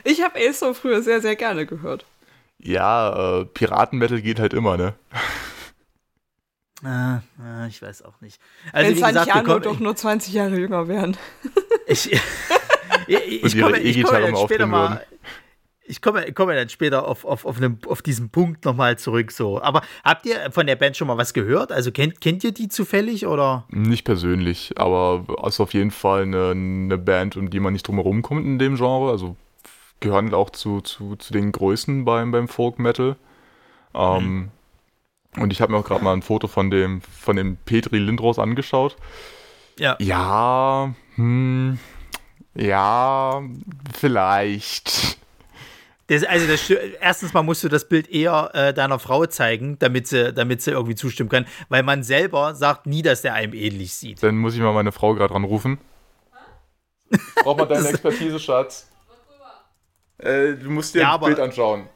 [0.09, 2.05] Ich habe Acer früher sehr, sehr gerne gehört.
[2.61, 4.95] Ja, äh, Piratenmetal geht halt immer, ne?
[6.85, 8.41] Ah, ah, ich weiß auch nicht.
[8.73, 11.17] Also, Wenn Santiano doch nur 20 Jahre jünger wären.
[11.89, 12.13] ich,
[13.09, 15.05] ich, ich, ich komme, ich komme später mal.
[15.89, 19.31] Ich komme, komme dann später auf, auf, auf, einem, auf diesen Punkt nochmal zurück.
[19.31, 19.61] So.
[19.63, 21.73] Aber habt ihr von der Band schon mal was gehört?
[21.73, 23.65] Also kennt, kennt ihr die zufällig oder?
[23.69, 27.97] Nicht persönlich, aber ist auf jeden Fall eine, eine Band, um die man nicht drum
[27.97, 29.11] herum kommt in dem Genre.
[29.11, 29.37] Also
[30.01, 33.17] gehören auch zu, zu, zu den Größten beim, beim Folk Metal.
[33.95, 34.51] Ähm,
[35.35, 35.43] mhm.
[35.43, 38.39] Und ich habe mir auch gerade mal ein Foto von dem, von dem Petri Lindros
[38.39, 38.97] angeschaut.
[39.79, 39.97] Ja.
[40.01, 41.79] Ja, hm,
[42.55, 43.43] ja,
[43.95, 45.16] vielleicht.
[46.09, 50.07] Das, also das, erstens mal musst du das Bild eher äh, deiner Frau zeigen, damit
[50.07, 53.95] sie, damit sie irgendwie zustimmen kann, weil man selber sagt nie, dass der einem ähnlich
[53.95, 54.23] sieht.
[54.23, 55.79] Dann muss ich mal meine Frau gerade anrufen.
[57.43, 58.89] Braucht man deine Expertise, Schatz?
[60.19, 61.89] Äh, du musst dir ja, ein Bild anschauen.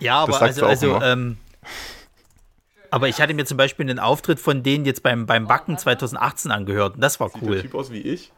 [0.00, 1.38] Ja, aber also, also ähm,
[2.90, 6.52] aber ich hatte mir zum Beispiel einen Auftritt von denen jetzt beim, beim Backen 2018
[6.52, 7.48] angehört und das war Sieht cool.
[7.48, 8.32] Sieht der Typ aus wie ich?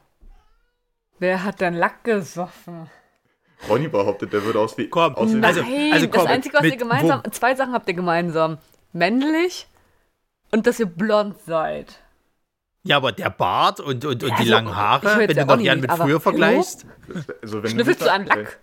[1.19, 2.89] Wer hat denn Lack gesoffen?
[3.69, 5.45] Ronny behauptet, der würde aus wie komm, aussehen.
[5.45, 7.31] Also, also komm, das Einzige, was ihr gemeinsam, wo?
[7.31, 8.59] zwei Sachen habt ihr gemeinsam.
[8.93, 9.67] Männlich
[10.51, 12.01] und dass ihr blond seid.
[12.83, 15.61] Ja, aber der Bart und, und, und ja, die also, langen Haare, wenn du noch
[15.61, 16.87] Jan mit früher vergleichst.
[17.43, 18.59] Also, Schnüffelst du an Lack?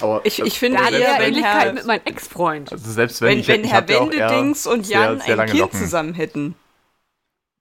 [0.00, 2.72] Aber, ich, ich finde eher Ähnlichkeit mit meinem Ex-Freund.
[2.72, 5.60] Also selbst wenn, wenn, ich, wenn ich Herr Wendedings und Jan sehr, sehr ein Kind
[5.60, 5.78] Locken.
[5.78, 6.56] zusammen hätten.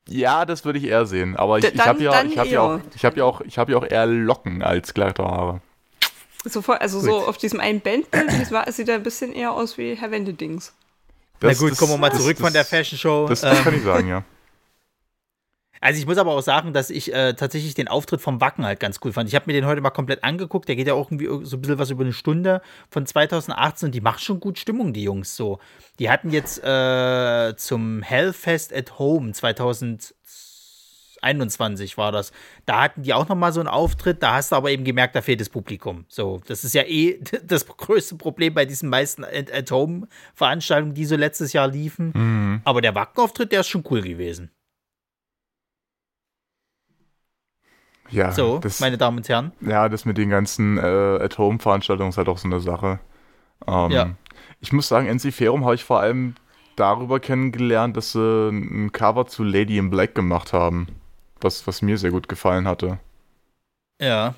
[0.07, 1.35] Ja, das würde ich eher sehen.
[1.35, 3.77] Aber ich, ich habe ja, ich hab ja, auch, ich hab ja, auch, hab ja
[3.77, 5.61] auch eher Locken als glatte Haare.
[6.49, 8.31] So, also so auf diesem einen Bandbild
[8.69, 10.73] sieht er ein bisschen eher aus wie Herr Wendedings.
[11.39, 13.27] Das, Na gut, das, kommen wir mal zurück das, von der Fashion Show.
[13.27, 14.23] Das, das ähm, kann ich sagen, ja.
[15.79, 18.79] Also ich muss aber auch sagen, dass ich äh, tatsächlich den Auftritt vom Wacken halt
[18.79, 19.29] ganz cool fand.
[19.29, 20.67] Ich habe mir den heute mal komplett angeguckt.
[20.67, 23.91] Der geht ja auch irgendwie so ein bisschen was über eine Stunde von 2018 und
[23.95, 25.59] die macht schon gut Stimmung, die Jungs so.
[25.99, 29.33] Die hatten jetzt äh, zum Hellfest at Home
[31.27, 32.31] 2021 war das.
[32.65, 34.23] Da hatten die auch noch mal so einen Auftritt.
[34.23, 36.05] Da hast du aber eben gemerkt, da fehlt das Publikum.
[36.07, 41.05] So, das ist ja eh das größte Problem bei diesen meisten at Home Veranstaltungen, die
[41.05, 42.11] so letztes Jahr liefen.
[42.13, 42.61] Mhm.
[42.63, 44.51] Aber der Wacken-Auftritt, der ist schon cool gewesen.
[48.09, 49.51] Ja, so, das, meine Damen und Herren.
[49.61, 52.99] Ja, das mit den ganzen äh, At-Home-Veranstaltungen ist halt auch so eine Sache.
[53.67, 54.09] Ähm, ja.
[54.61, 56.35] Ich muss sagen, NC-Ferum habe ich vor allem
[56.75, 60.87] darüber kennengelernt, dass sie ein Cover zu Lady in Black gemacht haben.
[61.41, 62.99] Was, was mir sehr gut gefallen hatte.
[64.01, 64.35] Ja.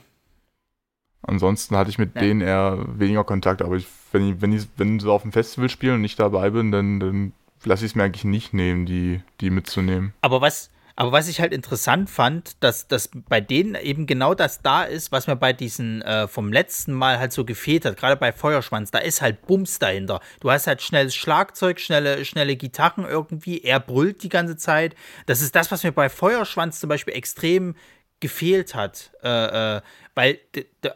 [1.21, 2.21] Ansonsten hatte ich mit ja.
[2.21, 5.69] denen eher weniger Kontakt, aber ich, wenn, ich, wenn, ich, wenn sie auf dem Festival
[5.69, 7.33] spielen und nicht dabei bin, dann, dann
[7.63, 10.13] lasse ich es mir eigentlich nicht nehmen, die, die mitzunehmen.
[10.21, 14.61] Aber was, aber was ich halt interessant fand, dass, dass bei denen eben genau das
[14.61, 18.17] da ist, was mir bei diesen äh, vom letzten Mal halt so gefehlt hat, gerade
[18.17, 20.19] bei Feuerschwanz, da ist halt Bums dahinter.
[20.41, 24.93] Du hast halt schnelles Schlagzeug, schnelle, schnelle Gitarren irgendwie, er brüllt die ganze Zeit.
[25.25, 27.75] Das ist das, was mir bei Feuerschwanz zum Beispiel extrem
[28.19, 29.11] gefehlt hat.
[29.23, 29.81] Äh, äh,
[30.15, 30.39] weil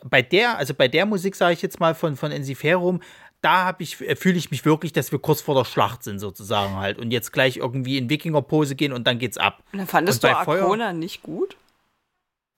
[0.03, 3.01] bei der, also bei der Musik, sage ich jetzt mal, von, von Ensiferum,
[3.43, 6.77] da ich, äh, fühle ich mich wirklich, dass wir kurz vor der Schlacht sind, sozusagen
[6.77, 6.97] halt.
[6.97, 9.61] Und jetzt gleich irgendwie in Wikinger-Pose gehen und dann geht's ab.
[9.71, 11.57] Und dann fandest und du Arcona Feuer nicht gut?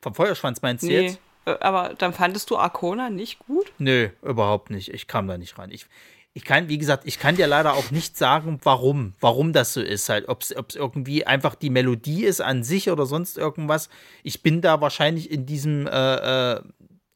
[0.01, 1.19] Vom Feuerschwanz meinst du nee, jetzt?
[1.45, 3.73] Äh, aber dann fandest du Arcona nicht gut?
[3.79, 4.93] Nö, überhaupt nicht.
[4.93, 5.71] Ich kam da nicht rein.
[5.71, 5.87] Ich,
[6.33, 9.81] ich kann, wie gesagt, ich kann dir leider auch nicht sagen, warum, warum das so
[9.81, 10.09] ist.
[10.09, 13.89] Halt, ob es irgendwie einfach die Melodie ist an sich oder sonst irgendwas.
[14.21, 16.61] Ich bin da wahrscheinlich in diesem äh, äh,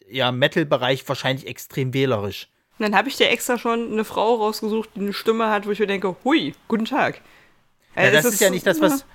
[0.09, 2.47] ja, Metal-Bereich wahrscheinlich extrem wählerisch.
[2.79, 5.71] Und dann habe ich dir extra schon eine Frau rausgesucht, die eine Stimme hat, wo
[5.71, 7.19] ich mir denke, hui, guten Tag.
[7.93, 9.05] Ja, das, das ist, ist ja nicht das, was.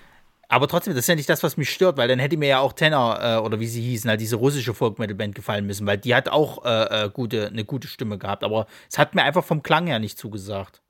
[0.48, 2.59] Aber trotzdem, das ist ja nicht das, was mich stört, weil dann hätte mir ja
[2.59, 6.14] auch Tenor äh, oder wie sie hießen, halt diese russische Folk-Metal-Band gefallen müssen, weil die
[6.14, 8.44] hat auch äh, äh, gute, eine gute Stimme gehabt.
[8.44, 10.83] Aber es hat mir einfach vom Klang her nicht zugesagt.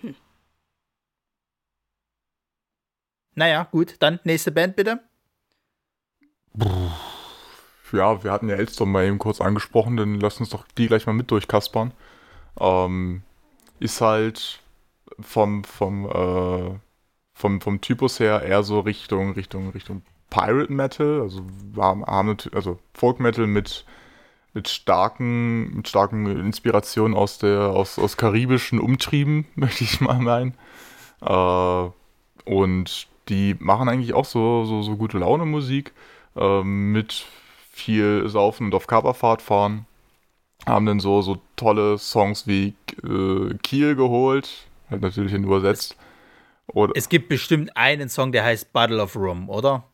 [0.00, 0.14] Hm.
[3.34, 5.00] Naja, gut, dann nächste Band bitte.
[7.92, 11.06] Ja, wir hatten ja Elstrom mal eben kurz angesprochen, dann lass uns doch die gleich
[11.06, 11.92] mal mit durchkaspern.
[12.58, 13.22] Ähm,
[13.80, 14.60] ist halt
[15.20, 16.78] vom, vom, äh,
[17.34, 21.42] vom, vom Typus her eher so Richtung, Richtung, Richtung Pirate Metal, also
[22.52, 23.84] also Folk Metal mit,
[24.54, 30.54] mit starken, mit starken Inspirationen aus der, aus, aus karibischen Umtrieben, möchte ich mal meinen.
[31.22, 31.90] Äh,
[32.50, 35.92] und die machen eigentlich auch so, so, so gute Laune Musik
[36.36, 37.26] äh, mit
[37.76, 39.86] viel Saufen und auf Coverfahrt fahren.
[40.64, 45.96] Haben dann so, so tolle Songs wie äh, Kiel geholt, halt natürlich übersetzt.
[46.68, 49.84] Oder, es gibt bestimmt einen Song, der heißt Battle of Rum, oder?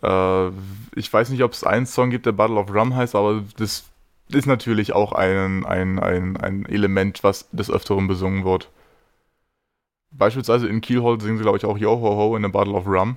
[0.00, 0.48] Äh,
[0.94, 3.84] ich weiß nicht, ob es einen Song gibt, der Battle of Rum heißt, aber das
[4.28, 8.70] ist natürlich auch ein, ein, ein, ein Element, was des Öfteren besungen wird.
[10.12, 12.86] Beispielsweise in Kielhold singen sie, glaube ich, auch Yo Ho Ho in the Battle of
[12.86, 13.16] Rum.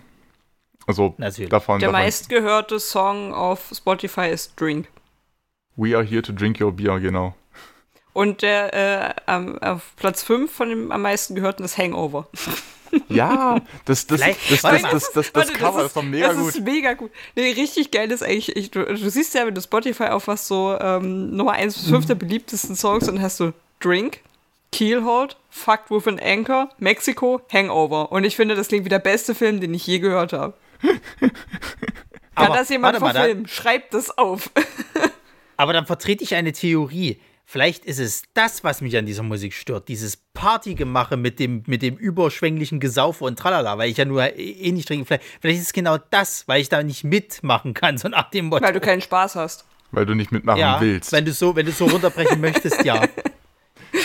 [0.88, 1.50] Also Natürlich.
[1.50, 1.80] davon.
[1.80, 4.88] Der davon, meistgehörte Song auf Spotify ist Drink.
[5.76, 7.36] We are here to drink your beer, genau.
[8.14, 12.28] Und der äh, am, auf Platz 5 von dem am meisten gehörten ist Hangover.
[13.10, 16.48] Ja, das, das, das, das, das, das, das, das Cover ist, ist doch mega gut.
[16.48, 17.12] Das ist mega gut.
[17.36, 20.78] Nee, richtig geil ist eigentlich, ich, du, du, siehst ja, wenn du Spotify aufmachst, so
[20.80, 24.22] ähm, Nummer 1 bis 5 der beliebtesten Songs und hast du Drink,
[24.72, 28.12] Keelhold, Fucked with an Anchor, Mexico, Hangover.
[28.12, 30.54] Und ich finde, das klingt wie der beste Film, den ich je gehört habe.
[32.36, 33.48] Kann aber, das jemand verfilmen?
[33.48, 34.52] Schreibt das auf.
[35.58, 37.20] aber dann vertrete ich eine Theorie.
[37.48, 39.88] Vielleicht ist es das, was mich an dieser Musik stört.
[39.88, 44.72] Dieses Partygemache mit dem, mit dem überschwänglichen Gesaufe und Tralala, weil ich ja nur eh
[44.72, 45.06] nicht trinke.
[45.06, 48.46] Vielleicht, vielleicht ist es genau das, weil ich da nicht mitmachen kann, so nach dem
[48.46, 48.66] Motto.
[48.66, 49.66] Weil du keinen Spaß hast.
[49.92, 51.12] Weil du nicht mitmachen ja, willst.
[51.12, 53.02] Wenn du so, wenn du so runterbrechen möchtest, ja.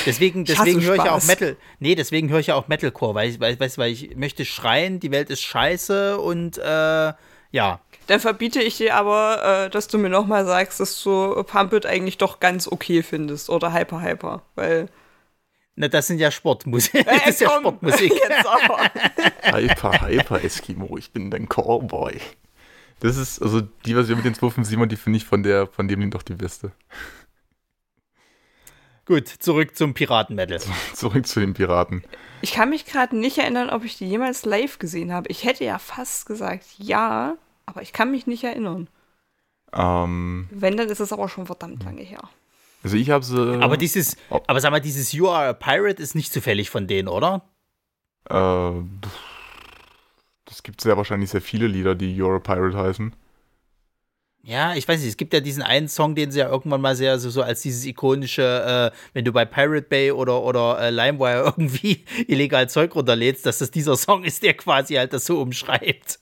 [0.06, 1.56] Deswegen, deswegen höre ich ja auch Metal.
[1.78, 5.10] Nee, deswegen höre ich ja auch Metalcore, weil ich, weil, weil ich möchte schreien, die
[5.10, 7.12] Welt ist scheiße und äh,
[7.52, 7.80] ja.
[8.06, 12.18] Dann verbiete ich dir aber, äh, dass du mir nochmal sagst, dass du Pumped eigentlich
[12.18, 14.88] doch ganz okay findest oder Hyper Hyper, weil.
[15.76, 16.94] Na, das sind ja Sportmusik.
[16.94, 18.12] Äh, das ist ja Sportmusik.
[19.42, 22.20] hyper, hyper Eskimo, ich bin dein Callboy.
[23.00, 26.00] Das ist, also die Version mit den 257, die finde ich von der, von dem
[26.00, 26.72] Lied doch die beste.
[29.10, 30.60] Gut, zurück zum Piraten-Metal.
[30.94, 32.04] Zurück zu den Piraten.
[32.42, 35.28] Ich kann mich gerade nicht erinnern, ob ich die jemals live gesehen habe.
[35.30, 37.34] Ich hätte ja fast gesagt ja,
[37.66, 38.86] aber ich kann mich nicht erinnern.
[39.72, 42.22] Ähm, Wenn, dann ist es aber schon verdammt lange her.
[42.84, 43.60] Also ich habe sie.
[43.60, 44.42] Aber dieses, oh.
[44.46, 47.42] aber sag mal, dieses You Are a Pirate ist nicht zufällig von denen, oder?
[48.28, 48.70] Äh,
[50.44, 53.12] das gibt sehr wahrscheinlich sehr viele Lieder, die You Are a Pirate heißen.
[54.42, 56.96] Ja, ich weiß nicht, es gibt ja diesen einen Song, den sie ja irgendwann mal
[56.96, 60.90] sehr so, so als dieses ikonische, äh, wenn du bei Pirate Bay oder, oder äh,
[60.90, 65.40] LimeWire irgendwie illegal Zeug runterlädst, dass das dieser Song ist, der quasi halt das so
[65.40, 66.20] umschreibt.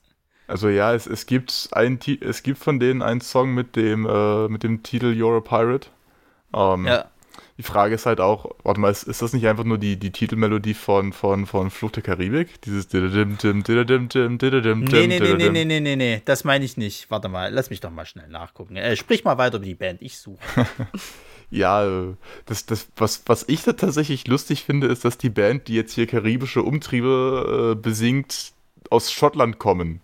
[0.48, 4.48] Also ja, es, es gibt ein es gibt von denen einen Song mit dem äh,
[4.48, 5.88] mit dem Titel You're a Pirate.
[6.54, 7.04] Ähm, ja.
[7.58, 10.12] Die Frage ist halt auch, warte mal, ist, ist das nicht einfach nur die, die
[10.12, 12.62] Titelmelodie von, von, von Flucht der Karibik?
[12.62, 12.86] Dieses
[14.84, 17.10] Nee, nee, nee, nee, nee, nee, nee, nee, das meine ich nicht.
[17.10, 18.76] Warte mal, lass mich doch mal schnell nachgucken.
[18.76, 20.38] Äh, sprich mal weiter über die Band, ich suche.
[21.50, 22.14] ja,
[22.46, 25.94] das, das, was, was ich da tatsächlich lustig finde, ist, dass die Band, die jetzt
[25.94, 28.52] hier karibische Umtriebe äh, besingt,
[28.88, 30.00] aus Schottland kommen.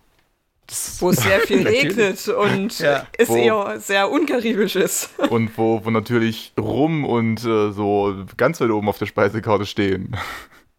[1.01, 3.07] Wo es sehr viel regnet und ja.
[3.19, 5.11] es wo, eher sehr unkaribisch ist.
[5.31, 10.17] Und wo, wo natürlich Rum und äh, so ganz weit oben auf der Speisekarte stehen.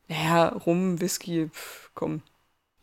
[0.08, 2.22] Ja, Rum, Whisky, pff, komm.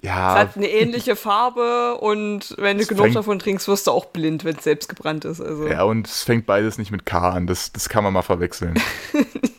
[0.02, 0.32] Ja.
[0.32, 4.44] Es hat eine ähnliche Farbe und wenn du genug davon trinkst, wirst du auch blind,
[4.44, 5.40] wenn es selbst gebrannt ist.
[5.40, 5.68] Also.
[5.68, 7.46] Ja, und es fängt beides nicht mit K an.
[7.46, 8.74] Das, das kann man mal verwechseln.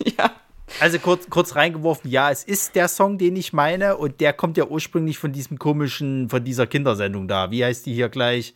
[0.79, 4.57] Also kurz, kurz reingeworfen, ja, es ist der Song, den ich meine, und der kommt
[4.57, 7.51] ja ursprünglich von diesem komischen, von dieser Kindersendung da.
[7.51, 8.55] Wie heißt die hier gleich?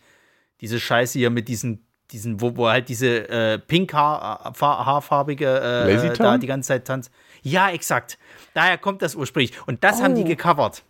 [0.60, 5.46] Diese Scheiße hier mit diesen, diesen, wo, wo halt diese äh, pink -Haar, haarfarbige
[5.86, 7.12] äh, da die ganze Zeit tanzt.
[7.42, 8.18] Ja, exakt.
[8.54, 9.52] Daher kommt das ursprünglich.
[9.66, 10.02] Und das oh.
[10.02, 10.26] haben die oh.
[10.26, 10.82] gecovert.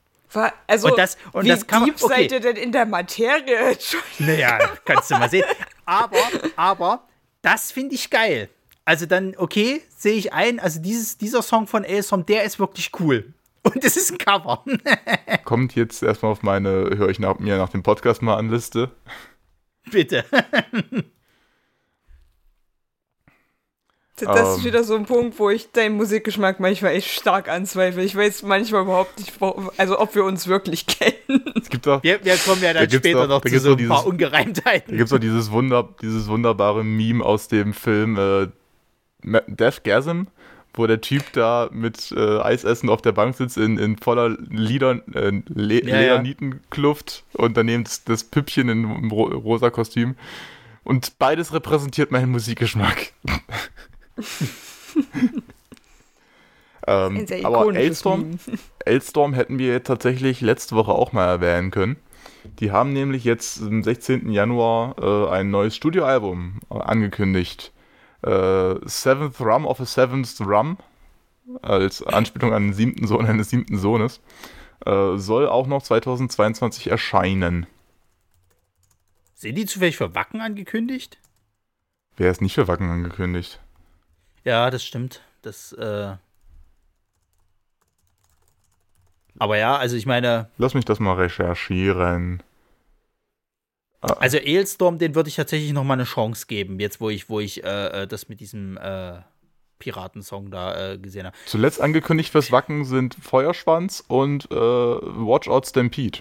[0.67, 2.15] Also, und das, und wie das kann deep okay.
[2.15, 3.77] seid ihr denn in der Materie?
[4.19, 5.45] Naja, kannst du mal sehen.
[5.87, 6.19] Aber,
[6.57, 7.09] aber,
[7.41, 8.51] das finde ich geil.
[8.89, 12.91] Also dann, okay, sehe ich ein, also dieses, dieser Song von Aesom, der ist wirklich
[12.99, 13.35] cool.
[13.63, 14.65] Und es ist ein Cover.
[15.45, 18.91] Kommt jetzt erstmal auf meine, höre ich nach, mir nach dem Podcast mal an Liste.
[19.91, 20.25] Bitte.
[24.21, 24.65] Das ist um, ähm.
[24.65, 28.03] wieder so ein Punkt, wo ich deinen Musikgeschmack manchmal echt stark anzweifle.
[28.03, 29.35] Ich weiß manchmal überhaupt nicht,
[29.77, 31.45] also ob wir uns wirklich kennen.
[31.61, 33.59] Es gibt doch, Wir, wir kommen ja Da dann gibt's später doch- noch da zu
[33.61, 34.97] so ein paar dieses- da Ungereimtheiten.
[34.97, 38.49] gibt es doch dieses, Wunder, dieses wunderbare Meme aus dem Film äh,
[39.23, 40.25] Ma- Deathgasm,
[40.75, 45.01] wo der Typ da mit äh, Eisessen auf der Bank sitzt in, in voller Lieder,
[45.15, 46.01] äh, Le Ja, ja.
[46.01, 50.15] Ledernietenkluft und daneben das, das Püppchen in, im ro rosa Kostüm.
[50.85, 53.13] Und beides repräsentiert meinen Musikgeschmack.
[56.87, 58.39] ähm, Ein sehr aber ikonisches Elstorm.
[58.85, 61.97] Elstorm hätten wir tatsächlich letzte Woche auch mal erwähnen können.
[62.61, 64.31] Die haben nämlich jetzt am 16.
[64.31, 67.73] Januar äh, ein neues Studioalbum äh, angekündigt.
[68.23, 70.79] Äh, Seventh Rum of a Seventh Rum,
[71.63, 74.21] als Anspielung an den siebten Sohn eines siebten Sohnes,
[74.85, 77.67] äh, soll auch noch 2022 erscheinen.
[79.35, 81.19] Sind die zufällig für Wacken angekündigt?
[82.17, 83.61] Wer ist nicht für Wacken angekündigt?
[84.45, 85.23] Ja, das stimmt.
[85.43, 86.17] Das, äh.
[89.39, 92.43] Aber ja, also ich meine, Lass mich das mal recherchieren.
[94.01, 97.41] Also Aelstorm, den würde ich tatsächlich noch mal eine Chance geben, jetzt wo ich, wo
[97.41, 99.21] ich äh, äh, das mit diesem äh,
[99.79, 101.37] Piratensong da äh, gesehen habe.
[101.47, 106.21] Zuletzt angekündigt fürs Wacken sind Feuerschwanz und äh, Watch Out Stampede.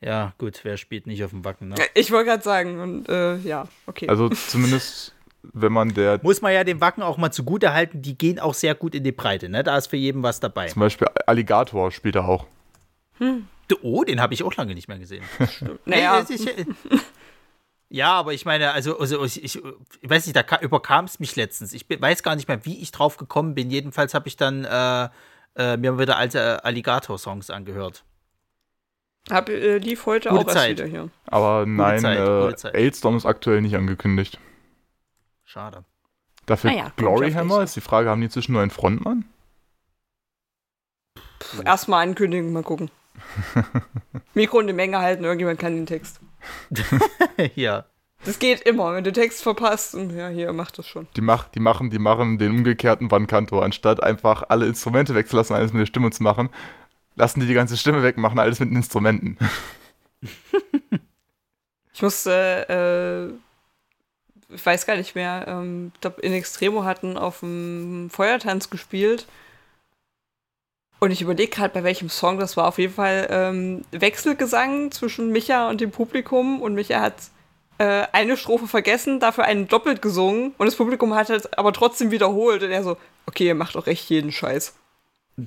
[0.00, 1.76] Ja, gut, wer spielt nicht auf dem Wacken, ne?
[1.94, 4.08] Ich wollte gerade sagen, und äh, ja, okay.
[4.08, 8.16] Also zumindest, wenn man der Muss man ja dem Wacken auch mal zugute halten, die
[8.16, 9.64] gehen auch sehr gut in die Breite, ne?
[9.64, 10.68] Da ist für jeden was dabei.
[10.68, 12.46] Zum Beispiel Alligator spielt er auch.
[13.82, 15.24] Oh, den habe ich auch lange nicht mehr gesehen.
[15.84, 16.24] naja,
[17.88, 21.20] Ja, aber ich meine, also, also ich, ich, ich weiß nicht, da ka- überkam es
[21.20, 21.72] mich letztens.
[21.72, 23.70] Ich weiß gar nicht mehr, wie ich drauf gekommen bin.
[23.70, 25.08] Jedenfalls habe ich dann äh,
[25.54, 28.04] äh, mir wieder alte äh, Alligator-Songs angehört.
[29.30, 30.78] hab, äh, lief heute Gute auch Zeit.
[30.78, 31.10] wieder hier.
[31.26, 32.74] Aber nein, Zeit, äh, gute Zeit.
[32.74, 34.40] Ailstorm ist aktuell nicht angekündigt.
[35.44, 35.84] Schade.
[36.46, 39.24] Dafür Ah ja, Gloryhammer ist die Frage, haben die zwischendurch einen Frontmann?
[41.64, 42.90] Erstmal ankündigen, mal gucken.
[44.34, 46.20] Mikro in die Menge halten, irgendjemand kann den Text.
[47.54, 47.84] ja.
[48.24, 51.06] Das geht immer, wenn du Text verpasst und ja, hier, macht das schon.
[51.16, 53.62] Die, mach, die, machen, die machen den umgekehrten Bandkantor.
[53.62, 56.48] Anstatt einfach alle Instrumente wegzulassen, alles mit der Stimme zu machen,
[57.14, 59.38] lassen die die ganze Stimme weg, machen alles mit den Instrumenten.
[61.96, 63.32] Ich musste,
[64.50, 68.68] äh, ich weiß gar nicht mehr, ähm, ich glaube, in Extremo hatten auf dem Feuertanz
[68.68, 69.26] gespielt.
[70.98, 72.68] Und ich überlege gerade, bei welchem Song das war.
[72.68, 76.62] Auf jeden Fall ähm, Wechselgesang zwischen Micha und dem Publikum.
[76.62, 77.14] Und Micha hat
[77.78, 80.54] äh, eine Strophe vergessen, dafür einen doppelt gesungen.
[80.56, 82.62] Und das Publikum hat es aber trotzdem wiederholt.
[82.62, 84.74] Und er so, okay, ihr macht doch echt jeden Scheiß.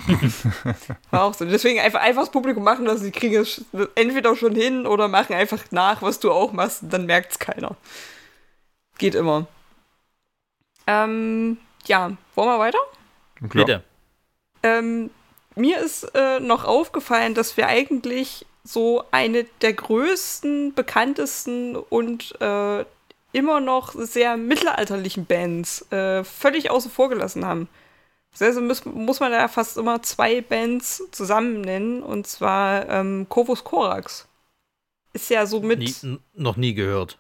[1.10, 1.46] War auch so.
[1.46, 3.06] Deswegen einfach, einfach das Publikum machen lassen.
[3.06, 6.84] Die kriegen es entweder schon hin oder machen einfach nach, was du auch machst.
[6.84, 7.76] Und dann merkt es keiner.
[9.00, 9.48] Geht immer.
[10.86, 12.80] Ähm, ja, wollen wir weiter?
[13.50, 13.66] Klar.
[13.66, 13.84] Bitte.
[14.62, 15.10] Ähm,
[15.56, 22.86] mir ist äh, noch aufgefallen, dass wir eigentlich so eine der größten, bekanntesten und äh,
[23.32, 27.68] immer noch sehr mittelalterlichen Bands äh, völlig außen vor gelassen haben.
[28.40, 33.64] Also muss, muss man da fast immer zwei Bands zusammen nennen, und zwar ähm, Corvus
[33.64, 34.28] Corax.
[35.14, 35.80] Ist ja so mit.
[35.80, 37.18] Nie, noch nie gehört.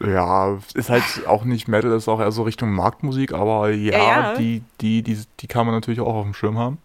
[0.00, 3.98] Ja, ist halt auch nicht Metal, ist auch eher so Richtung Marktmusik, aber ja, Ja,
[3.98, 4.34] ja.
[4.36, 6.78] Die, die, die, die kann man natürlich auch auf dem Schirm haben.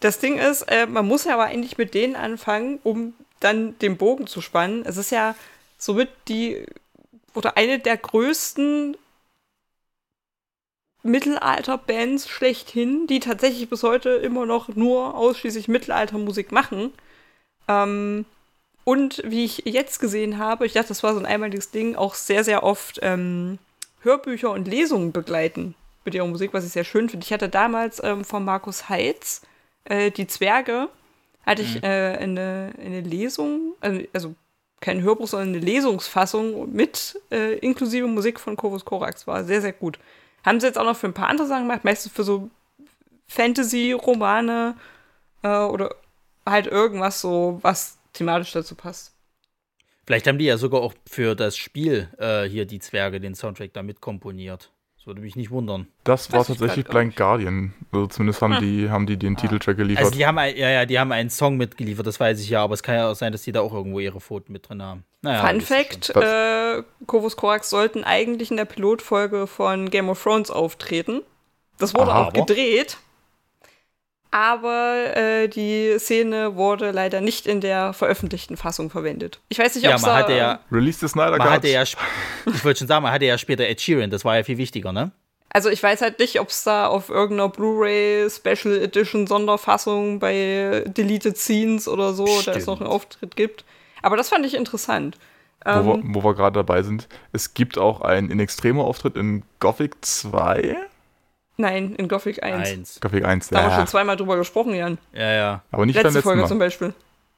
[0.00, 3.96] Das Ding ist, äh, man muss ja aber eigentlich mit denen anfangen, um dann den
[3.96, 4.84] Bogen zu spannen.
[4.84, 5.34] Es ist ja
[5.78, 6.64] somit die
[7.34, 8.96] oder eine der größten
[11.02, 16.92] Mittelalter-Bands schlechthin, die tatsächlich bis heute immer noch nur ausschließlich Mittelaltermusik machen.
[17.68, 18.24] Ähm,
[18.88, 22.14] und wie ich jetzt gesehen habe, ich dachte, das war so ein einmaliges Ding, auch
[22.14, 23.58] sehr, sehr oft ähm,
[24.02, 27.24] Hörbücher und Lesungen begleiten mit ihrer Musik, was ich sehr schön finde.
[27.24, 29.42] Ich hatte damals ähm, von Markus Heitz
[29.86, 30.88] äh, die Zwerge,
[31.44, 34.34] hatte ich äh, eine, eine Lesung, also, also
[34.78, 39.26] kein Hörbuch, sondern eine Lesungsfassung mit äh, inklusive Musik von Corvus Corax.
[39.26, 39.98] War sehr, sehr gut.
[40.44, 42.50] Haben sie jetzt auch noch für ein paar andere Sachen gemacht, meistens für so
[43.26, 44.76] Fantasy-Romane
[45.42, 45.92] äh, oder
[46.46, 49.12] halt irgendwas so, was thematisch dazu passt.
[50.06, 53.72] Vielleicht haben die ja sogar auch für das Spiel äh, hier die Zwerge den Soundtrack
[53.72, 54.70] da mit komponiert.
[54.96, 55.88] Das würde mich nicht wundern.
[56.04, 57.74] Das war Weiß ich tatsächlich Blind Guardian.
[57.92, 60.04] Also zumindest haben, die, haben die den Titeltrack geliefert.
[60.04, 62.62] Also die haben ein, ja, ja, die haben einen Song mitgeliefert, das weiß ich ja,
[62.62, 64.82] aber es kann ja auch sein, dass die da auch irgendwo ihre Pfoten mit drin
[64.82, 65.04] haben.
[65.22, 70.22] Naja, Fun das Fact: äh, Corvus Corax sollten eigentlich in der Pilotfolge von Game of
[70.22, 71.22] Thrones auftreten.
[71.78, 72.96] Das wurde Aha, auch aber- gedreht.
[74.30, 79.40] Aber äh, die Szene wurde leider nicht in der veröffentlichten Fassung verwendet.
[79.48, 81.68] Ich weiß nicht, ob Ja, es man da, hatte ja, Release the Snyder man hatte
[81.68, 81.96] ja, ich
[82.64, 85.10] wollte schon sagen, man hatte ja später Ed Sheeran, das war ja viel wichtiger, ne?
[85.50, 90.84] Also ich weiß halt nicht, ob es da auf irgendeiner Blu-ray Special Edition Sonderfassung bei
[90.86, 93.64] Deleted Scenes oder so, da es noch einen Auftritt gibt.
[94.02, 95.16] Aber das fand ich interessant.
[95.64, 99.44] Wo, wir, Ähm, wo wir gerade dabei sind, es gibt auch einen in Extremo-Auftritt in
[99.58, 100.76] Gothic 2.
[101.56, 102.68] nein, in Gothic 1.
[102.68, 103.00] Eins.
[103.00, 103.76] Gothic 1, Da haben wir ja.
[103.78, 104.98] schon zweimal drüber gesprochen, Jan.
[105.12, 105.62] Ja, ja.
[105.70, 106.48] Aber nicht beim Letzte letzten Folge Mal.
[106.48, 106.94] zum Beispiel.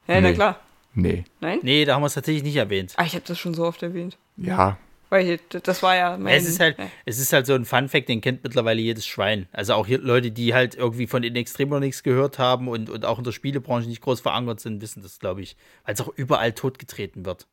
[0.07, 0.35] Ja, na Nee.
[0.35, 0.61] klar.
[0.95, 1.25] Nee.
[1.41, 1.59] Nein?
[1.63, 2.95] Nee, da haben wir es tatsächlich nicht erwähnt.
[2.97, 4.17] Ah, ich habe das schon so oft erwähnt.
[4.37, 4.79] Ja.
[5.11, 6.35] Weil hier, das war ja mein.
[6.35, 6.87] es, ist halt, ja.
[7.07, 9.47] es ist halt so ein Fun-Fact, den kennt mittlerweile jedes Schwein.
[9.53, 12.91] Also auch hier Leute, die halt irgendwie von den Extremo noch nichts gehört haben und,
[12.91, 15.57] und auch in der Spielebranche nicht groß verankert sind, wissen das, glaube ich.
[15.85, 17.47] Weil es auch überall totgetreten wird.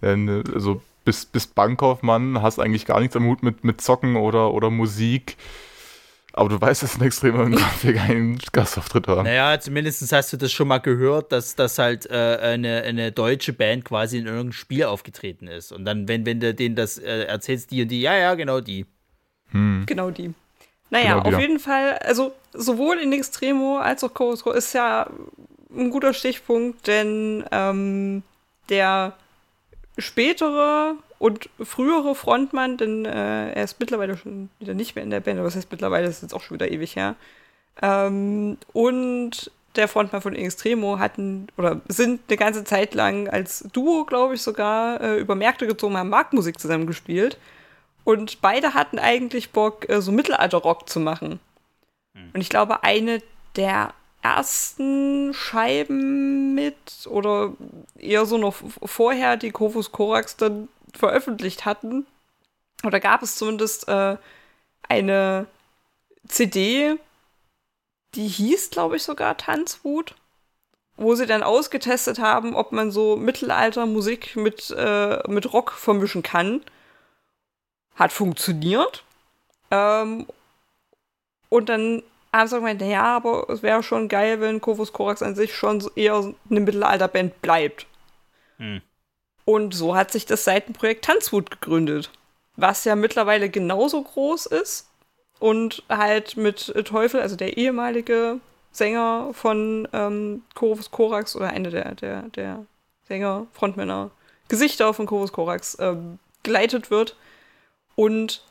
[0.00, 4.16] Denn, äh, also bis, bis Bankkaufmann hast eigentlich gar nichts am Hut mit, mit Zocken
[4.16, 5.36] oder, oder Musik.
[6.34, 9.24] Aber du weißt, dass ein extremer Gothic einen Gastauftritt haben.
[9.24, 13.52] Naja, zumindest hast du das schon mal gehört, dass das halt äh, eine, eine deutsche
[13.52, 15.72] Band quasi in irgendeinem Spiel aufgetreten ist.
[15.72, 18.60] Und dann, wenn, wenn du denen das äh, erzählst, die und die, ja, ja, genau
[18.60, 18.86] die.
[19.50, 19.84] Hm.
[19.86, 20.32] Genau die.
[20.88, 21.40] Naja, Genau die, auf ja.
[21.40, 25.10] jeden Fall, also sowohl in Extremo als auch Chorus ist ja
[25.74, 28.22] ein guter Stichpunkt, denn ähm,
[28.68, 29.14] der
[29.98, 35.20] spätere und frühere Frontmann, denn äh, er ist mittlerweile schon wieder nicht mehr in der
[35.20, 37.14] Band, aber das heißt mittlerweile ist es jetzt auch schon wieder ewig her.
[37.80, 44.04] Ähm, und der Frontmann von Extremo hatten oder sind eine ganze Zeit lang als Duo,
[44.04, 47.38] glaube ich, sogar äh, über Märkte gezogen, haben Marktmusik zusammen gespielt.
[48.02, 51.38] Und beide hatten eigentlich Bock, äh, so Mittelalter-Rock zu machen.
[52.34, 53.20] Und ich glaube, eine
[53.54, 57.52] der ersten Scheiben mit oder
[57.96, 62.06] eher so noch vorher die Kofus Korax dann veröffentlicht hatten,
[62.84, 64.16] oder gab es zumindest äh,
[64.88, 65.46] eine
[66.26, 66.96] CD,
[68.14, 70.14] die hieß, glaube ich, sogar Tanzwut,
[70.96, 76.62] wo sie dann ausgetestet haben, ob man so Mittelalter-Musik mit, äh, mit Rock vermischen kann.
[77.94, 79.04] Hat funktioniert.
[79.70, 80.26] Ähm,
[81.48, 85.34] und dann haben sie gemeint, naja, aber es wäre schon geil, wenn Kofus Korax an
[85.34, 87.86] sich schon eher eine Mittelalterband bleibt.
[88.58, 88.82] Hm.
[89.44, 92.10] Und so hat sich das Seitenprojekt Tanzwut gegründet.
[92.56, 94.88] Was ja mittlerweile genauso groß ist
[95.38, 98.40] und halt mit Teufel, also der ehemalige
[98.70, 102.64] Sänger von ähm, Chorus Korax oder einer der, der, der
[103.08, 104.10] Sänger, Frontmänner,
[104.48, 107.16] Gesichter von Chorus Korax ähm, geleitet wird.
[107.96, 108.44] Und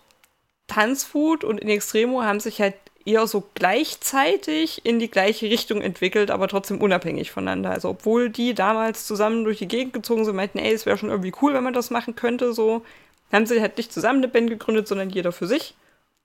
[0.67, 2.75] Tanzfood und In Extremo haben sich halt
[3.06, 7.72] eher so gleichzeitig in die gleiche Richtung entwickelt, aber trotzdem unabhängig voneinander.
[7.72, 11.10] Also obwohl die damals zusammen durch die Gegend gezogen sind, meinten, ey, es wäre schon
[11.10, 12.84] irgendwie cool, wenn man das machen könnte, so
[13.32, 15.76] haben sie halt nicht zusammen eine Band gegründet, sondern jeder für sich.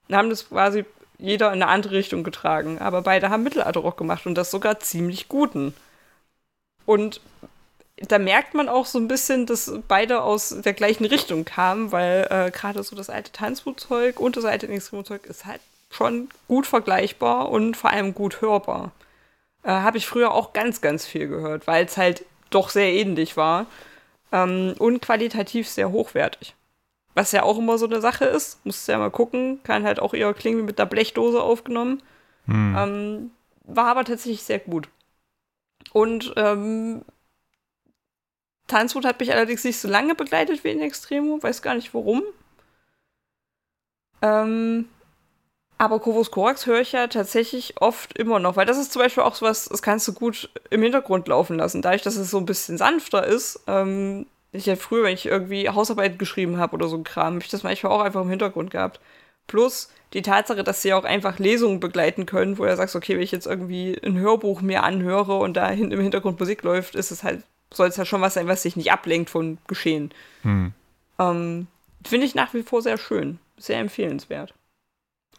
[0.07, 0.85] Und haben das quasi
[1.19, 2.79] jeder in eine andere Richtung getragen.
[2.79, 5.73] Aber beide haben Mittelalterrock gemacht und das sogar ziemlich guten.
[6.85, 7.21] Und
[7.97, 12.27] da merkt man auch so ein bisschen, dass beide aus der gleichen Richtung kamen, weil
[12.29, 17.49] äh, gerade so das alte Tanzflugzeug und das alte Extremzeug ist halt schon gut vergleichbar
[17.49, 18.91] und vor allem gut hörbar.
[19.63, 23.37] Äh, Habe ich früher auch ganz, ganz viel gehört, weil es halt doch sehr ähnlich
[23.37, 23.65] war
[24.31, 26.55] ähm, und qualitativ sehr hochwertig.
[27.13, 29.99] Was ja auch immer so eine Sache ist, musst du ja mal gucken, kann halt
[29.99, 32.03] auch eher klingen wie mit der Blechdose aufgenommen.
[32.45, 32.75] Hm.
[32.77, 33.31] Ähm,
[33.63, 34.87] war aber tatsächlich sehr gut.
[35.93, 37.01] Und ähm,
[38.67, 42.21] Tanzwut hat mich allerdings nicht so lange begleitet wie in Extremo, weiß gar nicht warum.
[44.21, 44.89] Ähm,
[45.77, 49.23] aber Kovos Korax höre ich ja tatsächlich oft immer noch, weil das ist zum Beispiel
[49.23, 51.81] auch so was, das kannst du gut im Hintergrund laufen lassen.
[51.81, 55.69] Dadurch, dass es so ein bisschen sanfter ist, ähm, ich ja früher, wenn ich irgendwie
[55.69, 58.71] Hausarbeit geschrieben habe oder so ein Kram, habe ich das manchmal auch einfach im Hintergrund
[58.71, 58.99] gehabt.
[59.45, 63.21] Plus die Tatsache, dass sie auch einfach Lesungen begleiten können, wo du sagst, okay, wenn
[63.21, 67.11] ich jetzt irgendwie ein Hörbuch mir anhöre und da hinten im Hintergrund Musik läuft, ist
[67.11, 70.11] es halt, soll es ja schon was sein, was sich nicht ablenkt von Geschehen.
[70.43, 70.73] Hm.
[71.19, 71.67] Ähm,
[72.05, 73.39] Finde ich nach wie vor sehr schön.
[73.57, 74.53] Sehr empfehlenswert.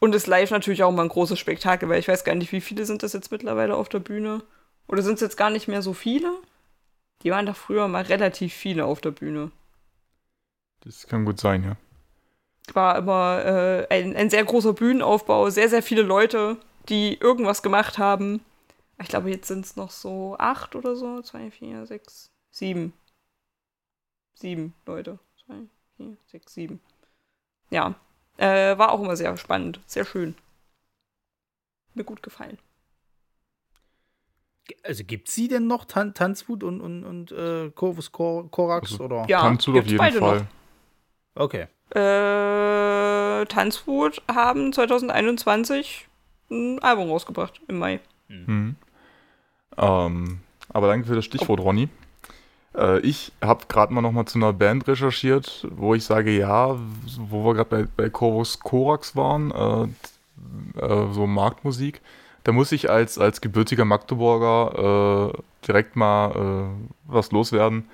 [0.00, 2.60] Und ist live natürlich auch mal ein großes Spektakel, weil ich weiß gar nicht, wie
[2.60, 4.42] viele sind das jetzt mittlerweile auf der Bühne.
[4.86, 6.32] Oder sind es jetzt gar nicht mehr so viele?
[7.22, 9.50] Die waren doch früher mal relativ viele auf der Bühne.
[10.80, 11.76] Das kann gut sein, ja.
[12.74, 17.98] War immer äh, ein, ein sehr großer Bühnenaufbau, sehr, sehr viele Leute, die irgendwas gemacht
[17.98, 18.40] haben.
[19.00, 21.22] Ich glaube, jetzt sind es noch so acht oder so.
[21.22, 22.92] Zwei, vier, sechs, sieben.
[24.34, 25.18] Sieben Leute.
[25.44, 25.56] Zwei,
[25.96, 26.80] vier, sechs, sieben.
[27.70, 27.94] Ja.
[28.38, 29.80] Äh, war auch immer sehr spannend.
[29.86, 30.34] Sehr schön.
[31.94, 32.58] Mir gut gefallen.
[34.84, 38.92] Also gibt sie denn noch Tan Tanzwut und, und, und äh, Corvus Cor Corax?
[38.92, 39.26] Also- oder?
[39.28, 40.46] Ja, Tanzwut auf jeden beide Fall.
[41.34, 41.42] noch.
[41.42, 41.66] Okay.
[41.90, 46.06] Äh, Tanzwut haben 2021
[46.50, 48.00] ein Album rausgebracht im Mai.
[48.28, 48.76] Hm.
[49.76, 51.88] Ähm, aber danke für das Stichwort, Ronny.
[52.78, 56.76] Äh, ich habe gerade mal nochmal zu einer Band recherchiert, wo ich sage, ja,
[57.18, 62.00] wo wir gerade bei, bei Corvus Corax waren, äh, äh, so Marktmusik.
[62.44, 67.88] Da muss ich als, als gebürtiger Magdeburger äh, direkt mal äh, was loswerden.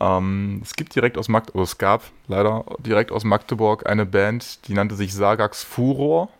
[0.00, 4.74] Ähm, es gibt direkt aus Magdeburg, es gab leider direkt aus Magdeburg eine Band, die
[4.74, 6.30] nannte sich Sagax Furor.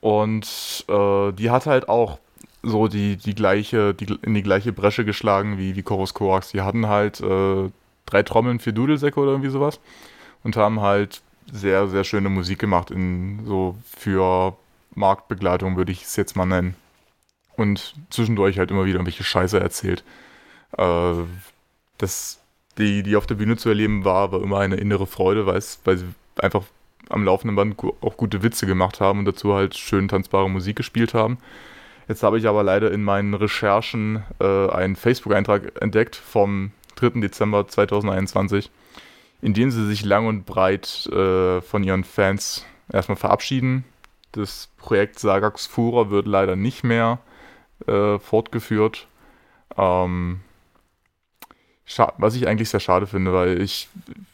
[0.00, 2.18] Und äh, die hat halt auch
[2.62, 6.50] so die, die gleiche, die, in die gleiche Bresche geschlagen wie, wie Chorus Corax.
[6.50, 7.70] Die hatten halt äh,
[8.06, 9.80] drei Trommeln, vier Dudelsäcke oder irgendwie sowas
[10.42, 14.56] und haben halt sehr, sehr schöne Musik gemacht, in so für
[14.94, 16.74] Marktbegleitung würde ich es jetzt mal nennen.
[17.56, 20.04] Und zwischendurch halt immer wieder irgendwelche Scheiße erzählt.
[20.76, 21.14] Äh,
[21.96, 22.38] das,
[22.76, 25.98] die, die auf der Bühne zu erleben war, war immer eine innere Freude, weil, weil
[25.98, 26.06] sie
[26.36, 26.62] einfach
[27.08, 31.14] am laufenden Band auch gute Witze gemacht haben und dazu halt schön tanzbare Musik gespielt
[31.14, 31.38] haben.
[32.08, 37.20] Jetzt habe ich aber leider in meinen Recherchen äh, einen Facebook-Eintrag entdeckt vom 3.
[37.20, 38.70] Dezember 2021,
[39.42, 43.84] in dem sie sich lang und breit äh, von ihren Fans erstmal verabschieden.
[44.32, 47.18] Das Projekt Sagax Fura wird leider nicht mehr
[47.86, 49.06] äh, fortgeführt.
[49.76, 50.40] Ähm,
[52.16, 53.88] was ich eigentlich sehr schade finde, weil ich,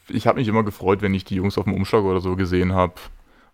[0.08, 2.72] ich habe mich immer gefreut, wenn ich die Jungs auf dem Umschlag oder so gesehen
[2.72, 2.94] habe.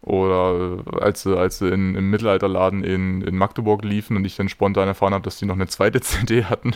[0.03, 4.37] Oder äh, als sie, als sie in, im Mittelalterladen in, in Magdeburg liefen und ich
[4.37, 6.75] dann spontan erfahren habe, dass die noch eine zweite CD hatten.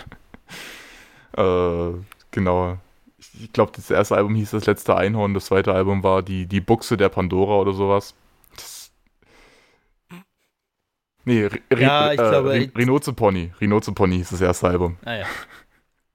[1.37, 1.93] äh,
[2.31, 2.79] genau.
[3.41, 6.61] Ich, glaube, das erste Album hieß das letzte Einhorn, das zweite Album war die, die
[6.61, 8.15] Buchse der Pandora oder sowas.
[8.55, 8.93] Das,
[11.25, 13.53] nee, Re, ja, ich äh, glaube, Rinoze Pony.
[13.61, 14.99] Rinoze Pony hieß das erste Album.
[15.05, 15.27] Ah, ja.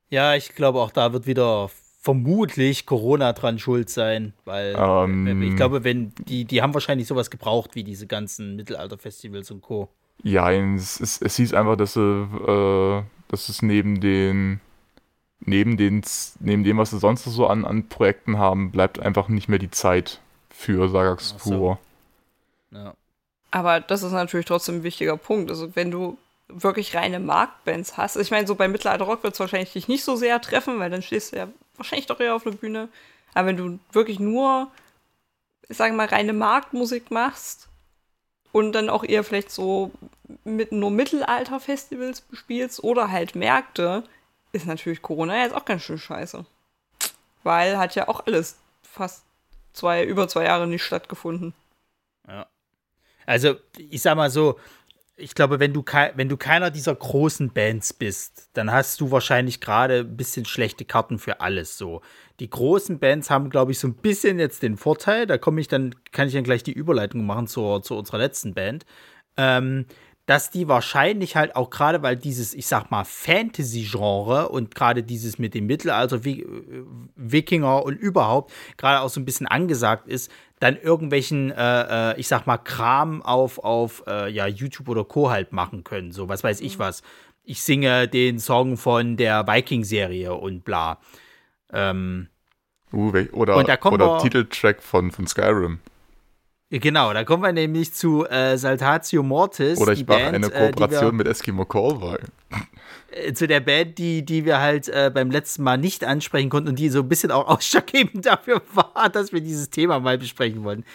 [0.10, 1.70] ja, ich glaube auch da wird wieder
[2.00, 7.30] vermutlich Corona dran schuld sein, weil ähm, ich glaube, wenn die, die haben wahrscheinlich sowas
[7.30, 9.90] gebraucht wie diese ganzen Mittelalterfestivals und Co.
[10.24, 14.62] Ja, es, es, es hieß einfach, dass, sie, äh, dass es neben den
[15.42, 16.02] neben den
[16.40, 19.72] neben dem, was sie sonst so an, an Projekten haben, bleibt einfach nicht mehr die
[19.72, 20.20] Zeit
[20.50, 21.80] für Sagax Pur.
[22.72, 22.78] So.
[22.78, 22.94] Ja.
[23.52, 25.50] Aber das ist natürlich trotzdem ein wichtiger Punkt.
[25.50, 26.18] Also wenn du
[26.50, 28.18] wirklich reine Marktbands hast.
[28.18, 30.90] Ich meine, so bei Mittelalter Rock wird es wahrscheinlich dich nicht so sehr treffen, weil
[30.90, 31.48] dann stehst du ja
[31.80, 32.90] wahrscheinlich doch eher auf der Bühne.
[33.34, 34.72] Aber wenn du wirklich nur,
[35.68, 37.68] ich sage mal, reine Marktmusik machst
[38.52, 39.92] und dann auch eher vielleicht so
[40.44, 44.04] mit nur Mittelalter-Festivals bespielst oder halt Märkte,
[44.52, 46.46] ist natürlich Corona jetzt auch ganz schön scheiße.
[47.44, 49.24] Weil hat ja auch alles fast
[49.74, 51.54] zwei, über zwei Jahre nicht stattgefunden.
[52.28, 52.48] Ja.
[53.26, 54.60] Also, ich sag mal so,
[55.20, 55.84] ich glaube, wenn du,
[56.16, 60.86] wenn du keiner dieser großen Bands bist, dann hast du wahrscheinlich gerade ein bisschen schlechte
[60.86, 62.02] Karten für alles so.
[62.40, 65.68] Die großen Bands haben, glaube ich, so ein bisschen jetzt den Vorteil, da komme ich
[65.68, 68.86] dann, kann ich dann gleich die Überleitung machen zur, zu unserer letzten Band.
[69.38, 69.86] Ähm,
[70.30, 75.40] dass die wahrscheinlich halt auch gerade, weil dieses, ich sag mal, Fantasy-Genre und gerade dieses
[75.40, 81.50] mit dem Mittelalter, Wikinger und überhaupt gerade auch so ein bisschen angesagt ist, dann irgendwelchen,
[81.50, 85.32] äh, äh, ich sag mal, Kram auf, auf äh, ja, YouTube oder Co.
[85.32, 86.12] halt machen können.
[86.12, 86.84] So, was weiß ich mhm.
[86.84, 87.02] was.
[87.44, 91.00] Ich singe den Song von der Viking-Serie und bla.
[91.74, 92.28] Ähm,
[92.94, 95.80] uh, oder oder Titeltrack von, von Skyrim.
[96.72, 99.80] Genau, da kommen wir nämlich zu äh, Saltatio Mortis.
[99.80, 102.20] Oder ich mache eine äh, Kooperation äh, mit Eskimo Callboy.
[103.12, 106.70] Äh, zu der Band, die, die wir halt äh, beim letzten Mal nicht ansprechen konnten
[106.70, 110.64] und die so ein bisschen auch ausschlaggebend dafür war, dass wir dieses Thema mal besprechen
[110.64, 110.86] wollten.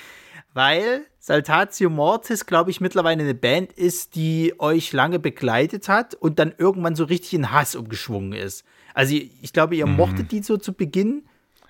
[0.53, 6.39] Weil Saltatio Mortis, glaube ich, mittlerweile eine Band ist, die euch lange begleitet hat und
[6.39, 8.64] dann irgendwann so richtig in Hass umgeschwungen ist.
[8.95, 9.97] Also ich glaube, ihr mhm.
[9.97, 11.25] mochtet die so zu Beginn.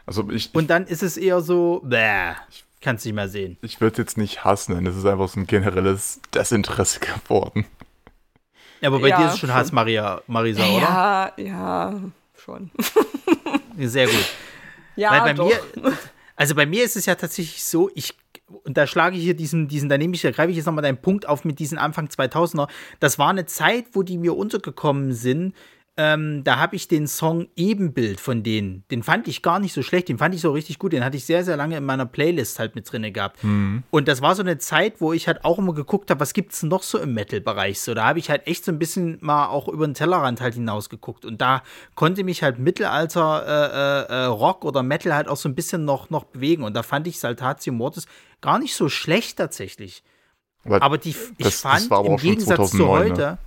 [0.04, 2.32] Also ich, und dann ist es eher so, bäh.
[2.50, 3.56] Ich Kannst nicht mehr sehen.
[3.62, 7.64] Ich würde es jetzt nicht hassen, es ist einfach so ein generelles Desinteresse geworden.
[8.82, 10.82] Ja, aber bei ja, dir ist es schon, schon Hass, Maria, Marisa, oder?
[10.82, 12.00] Ja, ja,
[12.36, 12.70] schon.
[13.78, 14.26] Sehr gut.
[14.96, 15.46] Ja, Weil bei doch.
[15.46, 15.96] mir,
[16.36, 18.14] also bei mir ist es ja tatsächlich so, ich
[18.64, 20.82] und da schlage ich hier diesen, diesen, da nehme ich, da greife ich jetzt nochmal
[20.82, 22.68] deinen Punkt auf mit diesen Anfang 2000er.
[23.00, 25.54] Das war eine Zeit, wo die mir untergekommen sind,
[25.96, 28.82] ähm, da habe ich den Song Ebenbild von denen.
[28.90, 30.92] Den fand ich gar nicht so schlecht, den fand ich so richtig gut.
[30.92, 33.44] Den hatte ich sehr, sehr lange in meiner Playlist halt mit drin gehabt.
[33.44, 33.84] Mhm.
[33.90, 36.52] Und das war so eine Zeit, wo ich halt auch immer geguckt habe, was gibt
[36.52, 37.94] es noch so im Metal-Bereich so.
[37.94, 41.24] Da habe ich halt echt so ein bisschen mal auch über den Tellerrand halt hinausgeguckt.
[41.24, 41.62] Und da
[41.94, 45.84] konnte mich halt Mittelalter äh, äh, äh, Rock oder Metal halt auch so ein bisschen
[45.84, 46.64] noch, noch bewegen.
[46.64, 48.06] Und da fand ich Saltatio Mortis
[48.40, 50.02] gar nicht so schlecht tatsächlich.
[50.64, 53.20] Aber, aber die, ich das, fand das im Gegensatz 2009, zu heute.
[53.20, 53.38] Ne?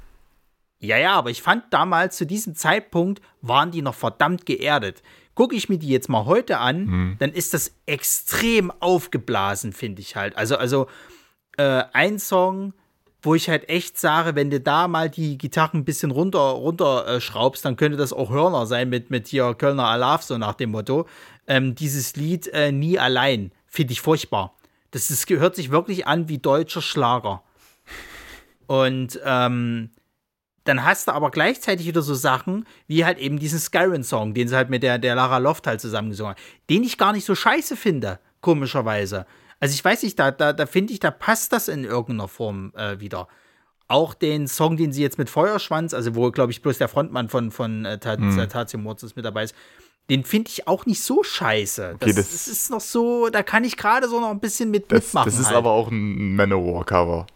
[0.80, 5.02] Ja, ja, aber ich fand damals zu diesem Zeitpunkt waren die noch verdammt geerdet.
[5.34, 7.16] Gucke ich mir die jetzt mal heute an, mhm.
[7.20, 10.36] dann ist das extrem aufgeblasen, finde ich halt.
[10.38, 10.88] Also, also
[11.58, 12.74] äh, ein Song,
[13.22, 17.08] wo ich halt echt sage, wenn du da mal die Gitarren ein bisschen runter, runter
[17.08, 20.54] äh, schraubst, dann könnte das auch Hörner sein mit, mit hier Kölner Alarv, so nach
[20.54, 21.08] dem Motto.
[21.48, 24.56] Ähm, dieses Lied äh, Nie allein finde ich furchtbar.
[24.92, 27.44] Das ist, hört sich wirklich an wie deutscher Schlager.
[28.68, 29.90] Und ähm,
[30.68, 34.56] dann hast du aber gleichzeitig wieder so Sachen, wie halt eben diesen Skyrim-Song, den sie
[34.56, 37.76] halt mit der, der Lara Loft halt zusammengesungen haben, den ich gar nicht so scheiße
[37.76, 39.26] finde, komischerweise.
[39.60, 42.74] Also ich weiß nicht, da, da, da finde ich, da passt das in irgendeiner Form
[42.76, 43.28] äh, wieder.
[43.88, 47.30] Auch den Song, den sie jetzt mit Feuerschwanz, also wo, glaube ich, bloß der Frontmann
[47.30, 48.50] von, von äh, mhm.
[48.50, 49.56] Tatio Mortis mit dabei ist,
[50.10, 51.94] den finde ich auch nicht so scheiße.
[51.96, 54.92] Okay, das, das, ist noch so, da kann ich gerade so noch ein bisschen mit
[54.92, 55.30] das, mitmachen.
[55.30, 55.58] Das ist halt.
[55.58, 57.28] aber auch ein Manowar-Cover.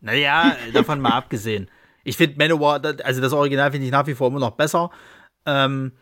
[0.00, 1.68] Naja, davon mal abgesehen.
[2.08, 4.90] Ich finde Manowar, also das Original finde ich nach wie vor immer noch besser.
[5.44, 5.92] Ähm,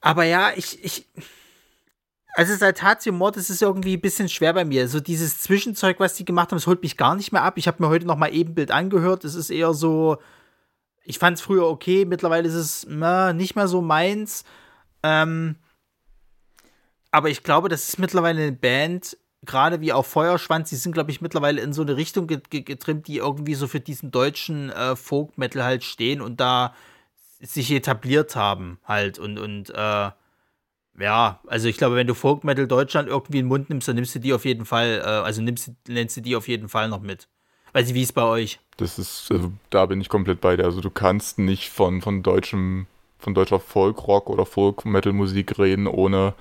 [0.00, 1.08] aber ja, ich, ich,
[2.34, 4.86] also seit Tatio Mord ist es irgendwie ein bisschen schwer bei mir.
[4.88, 7.56] So dieses Zwischenzeug, was die gemacht haben, das holt mich gar nicht mehr ab.
[7.56, 9.24] Ich habe mir heute noch mal Ebenbild angehört.
[9.24, 10.18] Es ist eher so,
[11.02, 14.44] ich fand es früher okay, mittlerweile ist es na, nicht mehr so meins.
[15.02, 15.56] Ähm,
[17.10, 21.10] aber ich glaube, das ist mittlerweile eine Band, gerade wie auch Feuerschwanz, die sind, glaube
[21.10, 25.62] ich, mittlerweile in so eine Richtung getrimmt, die irgendwie so für diesen deutschen äh, Folk-Metal
[25.62, 26.74] halt stehen und da
[27.40, 30.10] sich etabliert haben halt und, und äh,
[31.00, 33.94] ja, also ich glaube, wenn du Folk Metal Deutschland irgendwie in den Mund nimmst, dann
[33.94, 36.88] nimmst du die auf jeden Fall, äh, also nimmst, nennst du die auf jeden Fall
[36.88, 37.28] noch mit.
[37.72, 38.58] Weiß ich, wie ist bei euch?
[38.78, 40.64] Das ist, also da bin ich komplett bei dir.
[40.64, 42.86] Also du kannst nicht von, von deutschem,
[43.18, 46.34] von deutscher Folk-Rock oder Folk-Metal-Musik reden, ohne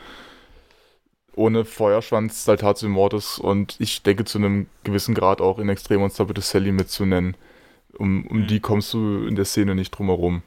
[1.37, 6.11] ohne Feuerschwanz, Saltatio Mortis und ich denke zu einem gewissen Grad auch in Extrem und
[6.11, 7.37] Stability Sally mitzunennen.
[7.97, 8.47] Um, um mhm.
[8.47, 10.43] die kommst du in der Szene nicht drum herum.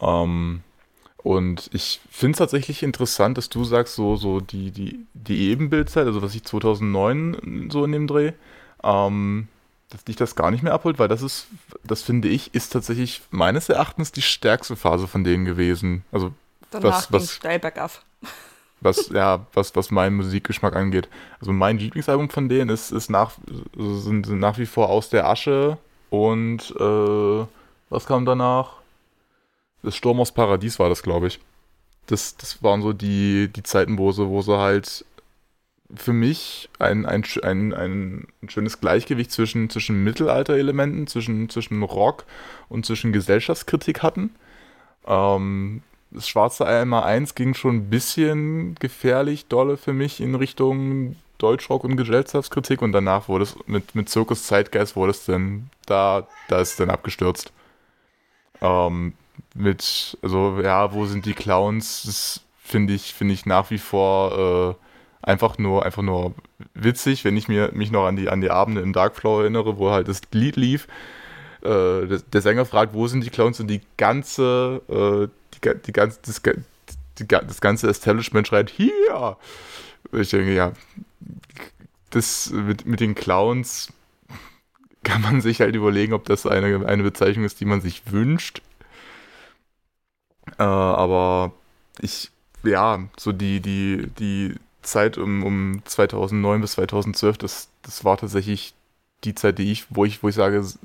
[0.00, 0.62] Ähm,
[1.18, 6.06] und ich finde es tatsächlich interessant, dass du sagst, so, so die, die, die Ebenbildzeit,
[6.06, 8.32] also was ich 2009 so in dem Dreh,
[8.82, 9.48] ähm,
[9.88, 11.46] dass dich das gar nicht mehr abholt, weil das ist,
[11.84, 16.04] das finde ich, ist tatsächlich meines Erachtens die stärkste Phase von denen gewesen.
[16.12, 16.32] Also
[16.70, 18.02] Danach was, was steil bergab
[18.84, 21.08] was, ja, was, was meinen Musikgeschmack angeht.
[21.40, 23.32] Also mein Lieblingsalbum von denen ist, ist nach,
[23.76, 25.78] sind, sind nach wie vor aus der Asche
[26.10, 27.46] und äh,
[27.90, 28.74] was kam danach?
[29.82, 31.40] Das Sturm aus Paradies war das, glaube ich.
[32.06, 35.04] Das, das waren so die, die Zeiten, wo sie, wo sie halt
[35.94, 42.24] für mich ein, ein, ein, ein schönes Gleichgewicht zwischen, zwischen Mittelalter-Elementen, zwischen, zwischen Rock
[42.68, 44.34] und zwischen Gesellschaftskritik hatten.
[45.06, 45.82] Ähm,
[46.14, 51.84] das schwarze Einmal 1 ging schon ein bisschen gefährlich dolle für mich in Richtung Deutschrock
[51.84, 56.60] und Gesellschaftskritik und danach wurde es mit, mit Zirkus Zeitgeist wurde es dann, da, da
[56.60, 57.52] ist es dann abgestürzt.
[58.60, 59.14] Ähm,
[59.54, 62.04] mit, also ja, wo sind die Clowns?
[62.04, 64.76] Das finde ich, finde ich nach wie vor
[65.22, 66.34] äh, einfach nur, einfach nur
[66.74, 69.90] witzig, wenn ich mir, mich noch an die, an die Abende im Darkflow erinnere, wo
[69.90, 70.86] halt das Lied lief.
[71.64, 75.92] Äh, der, der, Sänger fragt, wo sind die Clowns und die ganze, äh, die, die
[75.92, 76.42] ganze, das,
[77.18, 79.38] die, das ganze Establishment schreit, hier!
[80.12, 80.72] Ich denke, ja,
[82.10, 83.92] das mit, mit den Clowns
[85.04, 88.60] kann man sich halt überlegen, ob das eine, eine Bezeichnung ist, die man sich wünscht.
[90.58, 91.52] Äh, aber
[92.00, 92.30] ich,
[92.62, 98.74] ja, so die, die, die Zeit um, um 2009 bis 2012, das, das war tatsächlich
[99.24, 100.78] die Zeit, die ich, wo ich, wo ich sage, das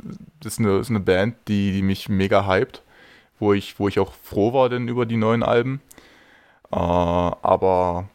[0.43, 2.83] ist eine, ist eine Band, die, die mich mega hypt
[3.39, 5.81] wo ich, wo ich auch froh war denn über die neuen Alben.
[6.71, 8.09] Äh, aber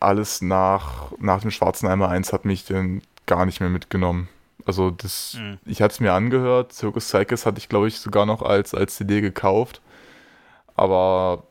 [0.00, 4.28] alles nach, nach dem Schwarzen Eimer 1 hat mich dann gar nicht mehr mitgenommen.
[4.66, 5.58] Also das, mhm.
[5.66, 8.96] ich hatte es mir angehört, Circus Psychus hatte ich glaube ich sogar noch als, als
[8.96, 9.80] CD gekauft,
[10.74, 11.44] aber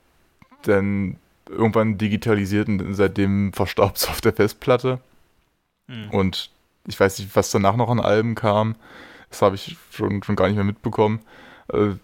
[0.63, 4.99] dann irgendwann digitalisiert und seitdem verstaubt es auf der Festplatte.
[5.87, 6.09] Mhm.
[6.09, 6.49] Und
[6.87, 8.75] ich weiß nicht, was danach noch an Alben kam,
[9.29, 11.21] das habe ich schon, schon gar nicht mehr mitbekommen.
[11.71, 11.95] Äh,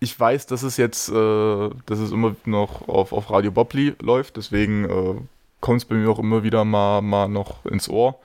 [0.00, 4.36] ich weiß, dass es jetzt, äh, dass es immer noch auf, auf Radio Bobli läuft,
[4.36, 5.14] deswegen äh,
[5.60, 8.18] kommt es bei mir auch immer wieder mal, mal noch ins Ohr.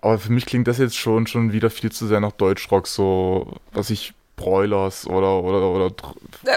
[0.00, 3.52] Aber für mich klingt das jetzt schon, schon wieder viel zu sehr nach Deutschrock, so
[3.72, 5.94] was ich Broilers oder oder oder.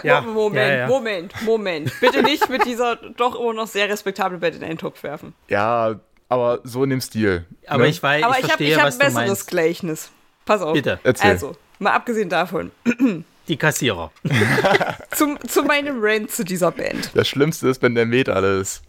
[0.03, 0.87] Ja, Moment, ja, ja.
[0.87, 1.91] Moment, Moment.
[1.99, 5.33] Bitte nicht mit dieser doch immer noch sehr respektablen Band in einen Topf werfen.
[5.47, 5.99] Ja,
[6.31, 7.45] aber so in dem Stil.
[7.67, 7.89] Aber ne?
[7.89, 10.11] ich weiß, aber ich, ich verstehe, hab, ich hab ein besseres Gleichnis.
[10.45, 10.73] Pass auf.
[10.73, 10.99] Bitte.
[11.03, 11.31] Erzähl.
[11.31, 12.71] Also, mal abgesehen davon.
[13.49, 14.11] die Kassierer.
[15.11, 17.11] Zum, zu meinem Rant zu dieser Band.
[17.13, 18.81] Das Schlimmste ist, wenn der Met alles.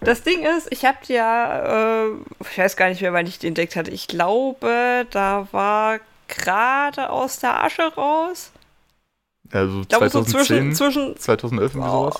[0.00, 2.10] Das Ding ist, ich habe ja, äh,
[2.50, 3.92] ich weiß gar nicht mehr, wann ich die entdeckt hatte.
[3.92, 8.50] Ich glaube, da war gerade aus der Asche raus.
[9.52, 12.18] Also 2010, so zwischen, zwischen 2011 oder sowas.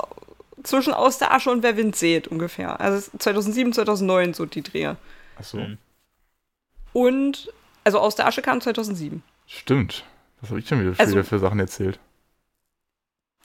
[0.63, 2.81] Zwischen aus der Asche und wer Wind seht ungefähr.
[2.81, 4.97] Also 2007, 2009 so die Dreher.
[5.39, 5.59] Ach so.
[5.59, 5.79] Mhm.
[6.93, 7.53] Und
[7.85, 9.23] Also aus der Asche kam 2007.
[9.47, 10.05] Stimmt.
[10.41, 11.99] Was habe ich denn wieder, Also- wieder für Sachen erzählt?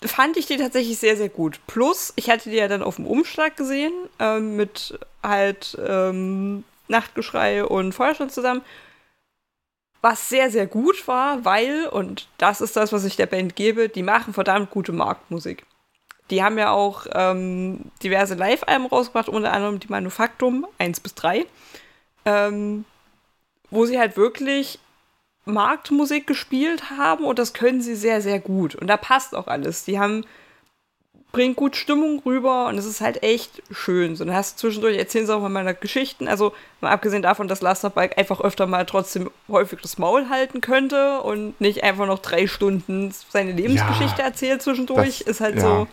[0.04, 1.60] Fand ich die tatsächlich sehr, sehr gut.
[1.68, 7.64] Plus, ich hatte die ja dann auf dem Umschlag gesehen, ähm, mit halt ähm, Nachtgeschrei
[7.66, 8.62] und Feuerstein zusammen.
[10.02, 13.88] Was sehr, sehr gut war, weil, und das ist das, was ich der Band gebe,
[13.90, 15.66] die machen verdammt gute Marktmusik.
[16.32, 21.46] Die haben ja auch ähm, diverse Live-Alben rausgebracht, unter anderem die Manufaktum 1 bis 3,
[22.26, 22.86] ähm,
[23.70, 24.80] wo sie halt wirklich
[25.46, 28.74] Marktmusik gespielt haben und das können sie sehr, sehr gut.
[28.76, 29.86] Und da passt auch alles.
[29.86, 30.26] Die haben,
[31.32, 34.16] bringen gut Stimmung rüber und es ist halt echt schön.
[34.16, 36.28] So, dann hast du zwischendurch, erzählen sie auch mal meine Geschichten.
[36.28, 41.20] Also, mal abgesehen davon, dass Lasterbike einfach öfter mal trotzdem häufig das Maul halten könnte
[41.22, 45.62] und nicht einfach noch drei Stunden seine Lebensgeschichte Ja, erzählt zwischendurch, das- ist halt ja.
[45.62, 45.88] so.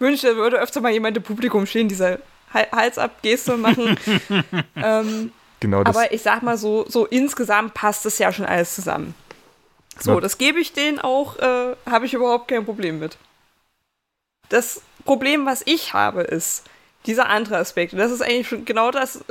[0.00, 2.22] Ich wünschte, da würde öfter mal jemand im Publikum stehen, diese
[2.54, 3.98] Hal- Hals-ab-Geste machen.
[4.76, 5.30] ähm,
[5.60, 5.94] Genau das.
[5.94, 9.14] aber ich sag mal so, so insgesamt passt es ja schon alles zusammen.
[9.98, 10.20] So, Ja.
[10.20, 13.18] das gebe ich denen auch, äh, habe ich überhaupt kein Problem mit.
[14.48, 16.64] Das Problem, was ich habe, ist
[17.04, 17.92] dieser andere Aspekt.
[17.92, 19.22] Und das ist eigentlich schon genau das äh,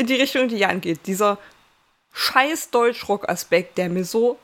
[0.00, 1.06] in die Richtung, die Jan geht.
[1.06, 1.38] Dieser
[2.12, 4.36] scheiß Deutschrock-Aspekt, der mir so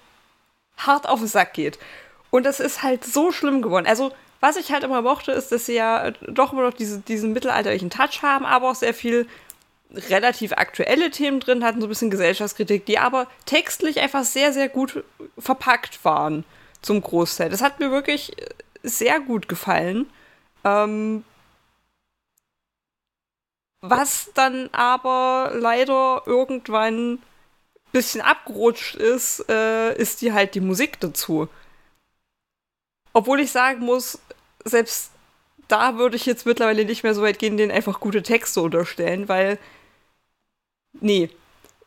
[0.77, 1.81] hart auf den Sack geht.
[2.31, 3.89] Und das ist halt so schlimm geworden.
[3.89, 6.99] Also, was ich halt immer mochte, ist, dass sie ja äh, doch immer noch diese,
[7.01, 9.29] diesen mittelalterlichen Touch haben, aber auch sehr viel
[9.93, 14.69] relativ aktuelle Themen drin hatten, so ein bisschen Gesellschaftskritik, die aber textlich einfach sehr, sehr
[14.69, 15.05] gut
[15.39, 16.45] verpackt waren
[16.81, 17.51] zum Großteil.
[17.51, 18.47] Das hat mir wirklich äh,
[18.83, 20.09] sehr gut gefallen.
[20.65, 21.25] Ähm,
[23.83, 27.23] was dann aber leider irgendwann ein
[27.93, 31.49] bisschen abgerutscht ist, äh, ist die halt die Musik dazu.
[33.13, 34.21] Obwohl ich sagen muss,
[34.65, 35.11] selbst
[35.69, 39.29] da würde ich jetzt mittlerweile nicht mehr so weit gehen, denen einfach gute Texte unterstellen,
[39.29, 39.59] weil
[41.01, 41.31] nee,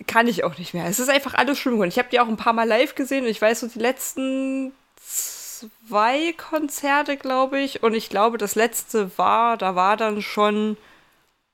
[0.08, 0.86] kann ich auch nicht mehr.
[0.86, 1.90] Es ist einfach alles schlimm geworden.
[1.90, 4.74] Ich habe die auch ein paar Mal live gesehen und ich weiß so die letzten
[4.98, 10.78] zwei Konzerte, glaube ich, und ich glaube das letzte war, da war dann schon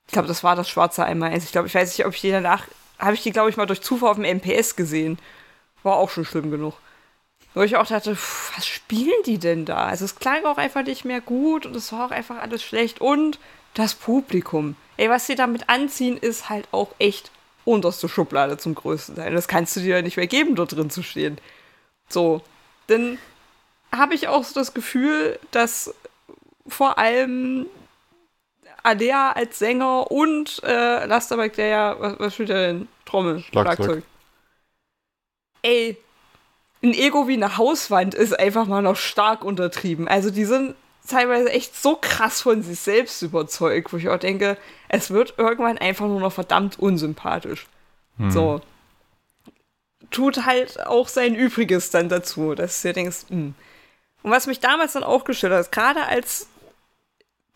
[0.09, 1.37] ich glaube, das war das schwarze einmal.
[1.37, 2.65] Ich glaube, ich weiß nicht, ob ich die danach
[2.97, 5.19] habe ich die glaube ich mal durch Zufall auf dem MPS gesehen.
[5.83, 6.73] War auch schon schlimm genug.
[7.59, 9.87] Wo ich auch dachte, pff, was spielen die denn da?
[9.87, 13.01] Also es klang auch einfach nicht mehr gut und es war auch einfach alles schlecht.
[13.01, 13.37] Und
[13.73, 14.77] das Publikum.
[14.95, 17.31] Ey, was sie damit anziehen, ist halt auch echt
[17.65, 19.33] unterste Schublade zum größten Teil.
[19.33, 21.37] Das kannst du dir ja nicht mehr geben, dort drin zu stehen.
[22.07, 22.41] So,
[22.87, 23.17] dann
[23.91, 25.93] habe ich auch so das Gefühl, dass
[26.65, 27.65] vor allem
[28.83, 32.87] Alea als Sänger und äh, Lasterbike, der ja, was, was spielt er denn?
[33.03, 34.03] Trommel, Schlagzeug.
[35.61, 35.97] Ey,
[36.81, 40.07] ein Ego wie eine Hauswand ist einfach mal noch stark untertrieben.
[40.07, 40.75] Also die sind
[41.07, 44.57] teilweise echt so krass von sich selbst überzeugt, wo ich auch denke,
[44.87, 47.67] es wird irgendwann einfach nur noch verdammt unsympathisch.
[48.29, 48.61] So.
[50.11, 53.55] Tut halt auch sein Übriges dann dazu, dass du dir denkst, hm.
[54.21, 56.47] Und was mich damals dann auch gestört hat, gerade als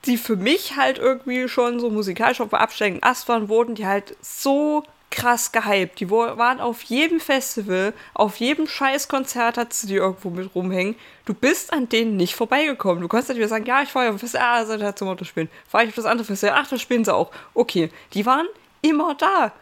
[0.05, 4.15] die für mich halt irgendwie schon so musikalisch auf absteigenden Ast waren, wurden die halt
[4.21, 4.83] so
[5.13, 5.99] krass gehypt.
[5.99, 10.95] Die waren auf jedem Festival, auf jedem Scheißkonzert hattest du die irgendwo mit rumhängen.
[11.25, 13.01] Du bist an denen nicht vorbeigekommen.
[13.01, 15.23] Du konntest natürlich sagen, ja, ich fahre auf ein Festival, ah, seid ihr zum Motto
[15.23, 15.49] spielen.
[15.67, 17.31] Fahre ich auf das andere Festival, ach, da spielen sie auch.
[17.53, 18.47] Okay, die waren
[18.81, 19.53] immer da.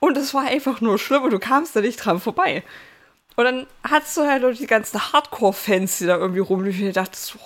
[0.00, 2.62] Und es war einfach nur schlimm und du kamst da nicht dran vorbei.
[3.36, 6.82] Und dann hattest du halt auch die ganzen Hardcore-Fans, die da irgendwie rumliefen.
[6.82, 7.38] Und ich dachte, so,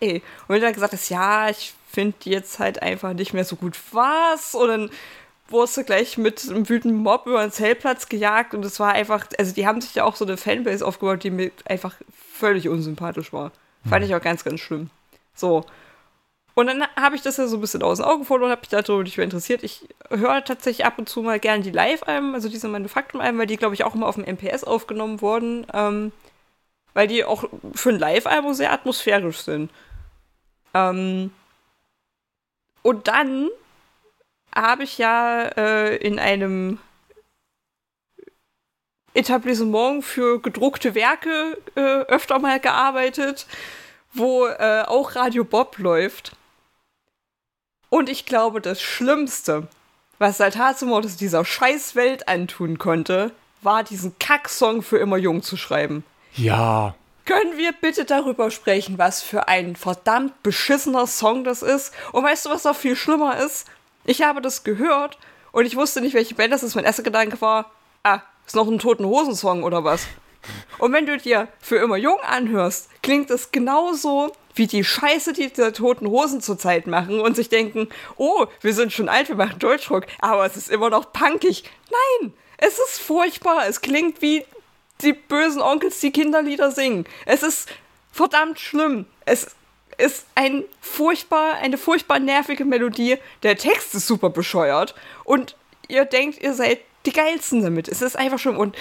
[0.00, 0.16] ey.
[0.16, 3.44] Und wenn du dann gesagt hast, ja, ich finde die jetzt halt einfach nicht mehr
[3.44, 4.54] so gut was.
[4.54, 4.90] Und dann
[5.48, 8.54] wurdest du gleich mit einem wütenden Mob über den Zeltplatz gejagt.
[8.54, 11.30] Und es war einfach, also die haben sich ja auch so eine Fanbase aufgebaut, die
[11.30, 11.94] mir einfach
[12.32, 13.52] völlig unsympathisch war.
[13.88, 14.90] Fand ich auch ganz, ganz schlimm.
[15.34, 15.64] So.
[16.54, 18.62] Und dann habe ich das ja so ein bisschen aus den Augen verloren und habe
[18.62, 19.62] mich darüber nicht mehr interessiert.
[19.62, 23.58] Ich höre tatsächlich ab und zu mal gerne die Live-Alben, also diese Manufaktum-Alben, weil die,
[23.58, 26.12] glaube ich, auch immer auf dem MPS aufgenommen wurden, ähm,
[26.94, 27.44] weil die auch
[27.74, 29.70] für ein Live-Album sehr atmosphärisch sind.
[30.72, 31.30] Ähm,
[32.82, 33.50] und dann
[34.56, 36.78] habe ich ja äh, in einem
[39.14, 43.46] Etablissement für gedruckte Werke äh, öfter mal gearbeitet,
[44.12, 46.32] wo äh, auch Radio Bob läuft.
[47.88, 49.68] Und ich glaube, das Schlimmste,
[50.18, 53.32] was Saltatsumotos dieser Scheißwelt antun konnte,
[53.62, 56.04] war diesen Kacksong für immer jung zu schreiben.
[56.34, 56.94] Ja.
[57.24, 61.92] Können wir bitte darüber sprechen, was für ein verdammt beschissener Song das ist?
[62.12, 63.66] Und weißt du, was noch viel schlimmer ist?
[64.06, 65.18] Ich habe das gehört
[65.50, 66.76] und ich wusste nicht, welche Band das ist.
[66.76, 67.72] Mein erster Gedanke war,
[68.04, 70.06] ah, ist noch ein Toten Hosen-Song oder was?
[70.78, 75.52] Und wenn du dir für immer jung anhörst, klingt es genauso wie die Scheiße, die
[75.52, 79.58] die Toten Hosen zurzeit machen und sich denken, oh, wir sind schon alt, wir machen
[79.58, 81.64] Deutschrock, aber es ist immer noch punkig.
[81.90, 83.66] Nein, Es ist furchtbar.
[83.66, 84.44] Es klingt wie
[85.02, 87.06] die bösen Onkels, die Kinderlieder singen.
[87.26, 87.68] Es ist
[88.12, 89.06] verdammt schlimm.
[89.26, 89.56] Es
[89.98, 93.18] ist ein furchtbar, eine furchtbar nervige Melodie.
[93.42, 94.94] Der Text ist super bescheuert.
[95.24, 95.56] Und
[95.88, 97.88] ihr denkt, ihr seid die Geilsten damit.
[97.88, 98.58] Es ist einfach schlimm.
[98.58, 98.76] Und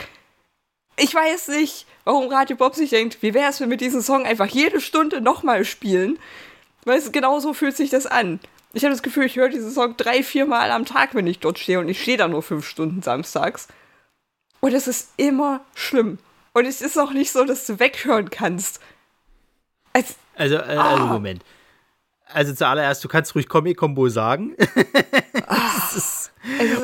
[0.97, 4.26] ich weiß nicht, warum Radio Bob sich denkt, wie wäre es, wenn wir diesen Song
[4.26, 6.20] einfach jede Stunde nochmal spielen.
[6.86, 8.39] Weil es genau so fühlt sich das an.
[8.74, 11.39] Ich habe das Gefühl, ich höre diesen Song drei, vier Mal am Tag, wenn ich
[11.39, 11.80] dort stehe.
[11.80, 13.68] Und ich stehe da nur fünf Stunden samstags.
[14.59, 16.18] Und es ist immer schlimm.
[16.53, 18.80] Und es ist auch nicht so, dass du weghören kannst.
[19.93, 21.44] Es, also, äh, also, Moment.
[22.28, 24.56] Also zuallererst, du kannst ruhig Comic-Combo sagen.
[25.48, 26.25] Ah.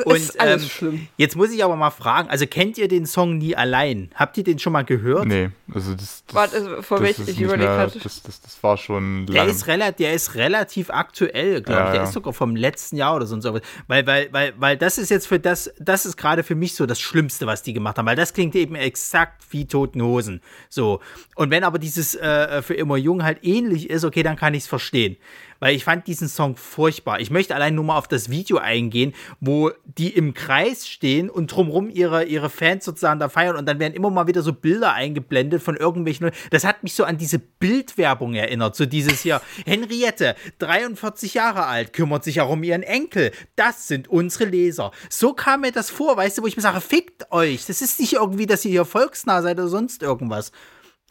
[0.04, 1.08] Und, ist alles ähm, schlimm.
[1.16, 4.10] Jetzt muss ich aber mal fragen, also kennt ihr den Song nie allein?
[4.14, 5.26] Habt ihr den schon mal gehört?
[5.26, 7.98] Nee, also das, das, Warte, also vor das, ich überlege gerade.
[7.98, 9.32] Das, das, das war schon lange.
[9.32, 11.92] Der ist, relativ, der ist relativ aktuell, glaube ja, ich.
[11.92, 12.08] Der ja.
[12.08, 13.58] ist sogar vom letzten Jahr oder so und so.
[13.86, 16.86] Weil, weil, weil, weil das ist jetzt für das, das ist gerade für mich so
[16.86, 20.40] das Schlimmste, was die gemacht haben, weil das klingt eben exakt wie Toten Hosen.
[20.68, 21.00] So.
[21.36, 24.64] Und wenn aber dieses äh, für immer jung halt ähnlich ist, okay, dann kann ich
[24.64, 25.16] es verstehen
[25.62, 27.20] weil ich fand diesen Song furchtbar.
[27.20, 31.52] Ich möchte allein nur mal auf das Video eingehen, wo die im Kreis stehen und
[31.52, 34.92] drumherum ihre, ihre Fans sozusagen da feiern und dann werden immer mal wieder so Bilder
[34.92, 36.32] eingeblendet von irgendwelchen.
[36.50, 39.40] Das hat mich so an diese Bildwerbung erinnert, so dieses hier.
[39.64, 43.30] Henriette, 43 Jahre alt, kümmert sich auch um ihren Enkel.
[43.54, 44.90] Das sind unsere Leser.
[45.10, 47.66] So kam mir das vor, weißt du, wo ich mir sage, fickt euch.
[47.66, 50.50] Das ist nicht irgendwie, dass ihr hier volksnah seid oder sonst irgendwas.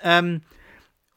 [0.04, 0.42] Ähm,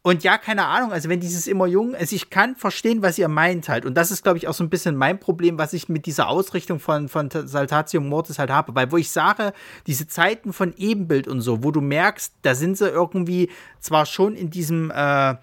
[0.06, 3.28] und ja, keine Ahnung, also wenn dieses immer jung, also ich kann verstehen, was ihr
[3.28, 3.86] meint halt.
[3.86, 6.28] Und das ist, glaube ich, auch so ein bisschen mein Problem, was ich mit dieser
[6.28, 8.74] Ausrichtung von, von Saltatio Mortis halt habe.
[8.74, 9.54] Weil wo ich sage,
[9.86, 13.48] diese Zeiten von Ebenbild und so, wo du merkst, da sind sie irgendwie
[13.80, 15.36] zwar schon in diesem äh,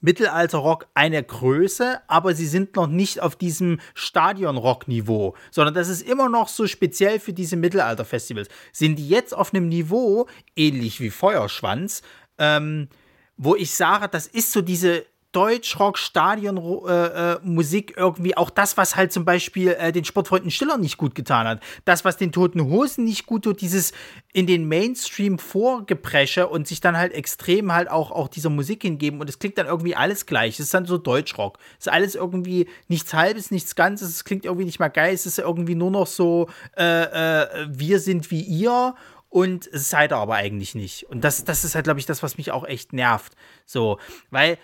[0.00, 6.28] Mittelalter-Rock eine Größe, aber sie sind noch nicht auf diesem Stadion-Rock-Niveau, sondern das ist immer
[6.28, 8.48] noch so speziell für diese Mittelalter-Festivals.
[8.72, 10.26] Sind die jetzt auf einem Niveau,
[10.56, 12.02] ähnlich wie Feuerschwanz,
[12.38, 12.88] ähm,
[13.36, 15.04] wo ich sage, das ist so diese
[15.34, 20.96] Deutschrock-Stadion-Musik äh, äh, irgendwie auch das, was halt zum Beispiel äh, den Sportfreunden Stiller nicht
[20.96, 21.60] gut getan hat.
[21.84, 23.92] Das, was den Toten Hosen nicht gut tut, dieses
[24.32, 29.20] in den Mainstream vorgepresche und sich dann halt extrem halt auch, auch dieser Musik hingeben
[29.20, 30.54] und es klingt dann irgendwie alles gleich.
[30.54, 31.58] Es ist dann so Deutschrock.
[31.80, 34.10] Es ist alles irgendwie nichts Halbes, nichts Ganzes.
[34.10, 35.12] Es klingt irgendwie nicht mal geil.
[35.12, 38.94] Es ist irgendwie nur noch so, äh, äh, wir sind wie ihr
[39.34, 41.10] und seid ihr aber eigentlich nicht.
[41.10, 43.34] Und das, das ist halt, glaube ich, das, was mich auch echt nervt.
[43.66, 43.98] So,
[44.30, 44.58] weil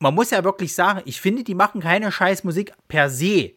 [0.00, 3.52] man muss ja wirklich sagen, ich finde, die machen keine scheiß Musik per se.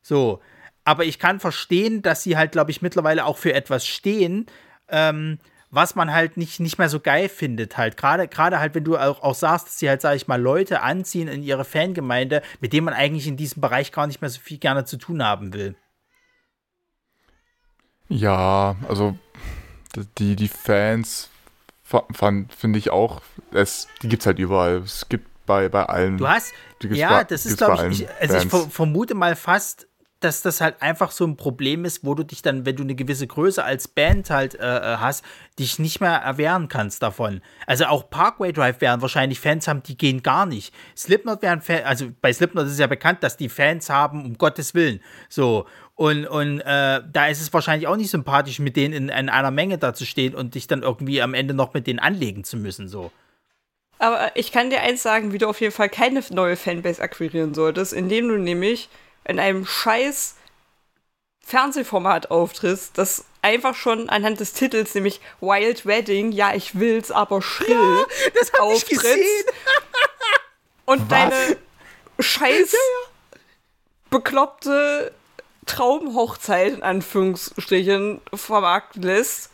[0.00, 0.40] So,
[0.82, 4.46] aber ich kann verstehen, dass sie halt, glaube ich, mittlerweile auch für etwas stehen,
[4.88, 5.40] ähm,
[5.70, 7.98] was man halt nicht, nicht mehr so geil findet halt.
[7.98, 10.80] Gerade, gerade halt, wenn du auch, auch sagst, dass sie halt, sage ich mal, Leute
[10.80, 14.40] anziehen in ihre Fangemeinde, mit denen man eigentlich in diesem Bereich gar nicht mehr so
[14.40, 15.76] viel gerne zu tun haben will.
[18.08, 19.18] Ja, also
[20.18, 21.30] die, die Fans
[22.50, 23.22] finde ich auch,
[23.52, 24.82] es, die gibt es halt überall.
[24.84, 26.18] Es gibt bei, bei allen.
[26.18, 29.88] Du hast, ja, das ist, glaube ich, ich, also ich vermute mal fast,
[30.20, 32.94] dass das halt einfach so ein Problem ist, wo du dich dann, wenn du eine
[32.94, 35.24] gewisse Größe als Band halt äh, äh hast,
[35.58, 37.40] dich nicht mehr erwehren kannst davon.
[37.66, 40.74] Also auch Parkway Drive werden wahrscheinlich Fans haben, die gehen gar nicht.
[40.96, 44.74] Slipknot werden Fans, also bei Slipknot ist ja bekannt, dass die Fans haben, um Gottes
[44.74, 45.00] Willen.
[45.28, 45.66] So.
[45.98, 49.50] Und, und äh, da ist es wahrscheinlich auch nicht sympathisch, mit denen in, in, einer
[49.50, 52.56] Menge da zu stehen und dich dann irgendwie am Ende noch mit denen anlegen zu
[52.56, 52.86] müssen.
[52.86, 53.10] So.
[53.98, 57.52] Aber ich kann dir eins sagen, wie du auf jeden Fall keine neue Fanbase akquirieren
[57.52, 58.88] solltest, indem du nämlich
[59.24, 60.36] in einem scheiß
[61.40, 67.42] Fernsehformat auftrittst, das einfach schon anhand des Titels, nämlich Wild Wedding, ja, ich will's, aber
[67.42, 68.92] schrill, ja, das hab auftrittst.
[68.92, 69.46] Ich gesehen.
[70.84, 71.08] und Was?
[71.08, 71.56] deine
[72.20, 73.38] scheiß ja, ja.
[74.10, 75.12] bekloppte
[75.68, 79.50] Traumhochzeit in Anführungsstrichen vermarkten lässt.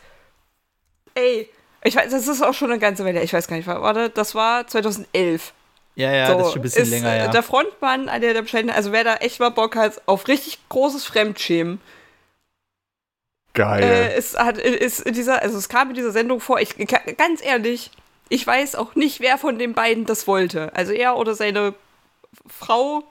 [1.13, 1.49] Ey,
[1.83, 3.21] ich weiß, das ist auch schon eine ganze Weile.
[3.21, 5.53] Ich weiß gar nicht, warte, das war 2011.
[5.95, 7.27] Ja, ja, so, das ist schon ein bisschen ist länger, ja.
[7.27, 11.05] Der Frontmann, der, der Bescheid, also wer da echt mal Bock hat auf richtig großes
[11.05, 11.79] Fremdschämen.
[13.53, 13.83] Geil.
[13.83, 16.75] Äh, es hat, ist in dieser, also es kam in dieser Sendung vor, ich,
[17.17, 17.91] ganz ehrlich,
[18.27, 20.75] ich weiß auch nicht, wer von den beiden das wollte.
[20.75, 21.73] Also er oder seine
[22.47, 23.03] Frau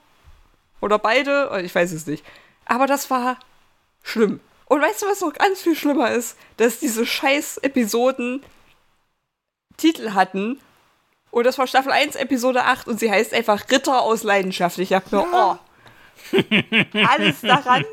[0.80, 2.24] oder beide, ich weiß es nicht.
[2.66, 3.38] Aber das war
[4.02, 4.40] schlimm.
[4.66, 6.36] Und weißt du, was noch ganz viel schlimmer ist?
[6.56, 8.42] Dass diese scheiß Episoden
[9.76, 10.60] Titel hatten.
[11.30, 14.78] Und das war Staffel 1, Episode 8 und sie heißt einfach Ritter aus Leidenschaft.
[14.78, 15.58] Ich hab mir, ja.
[16.32, 16.38] oh.
[17.08, 17.84] Alles daran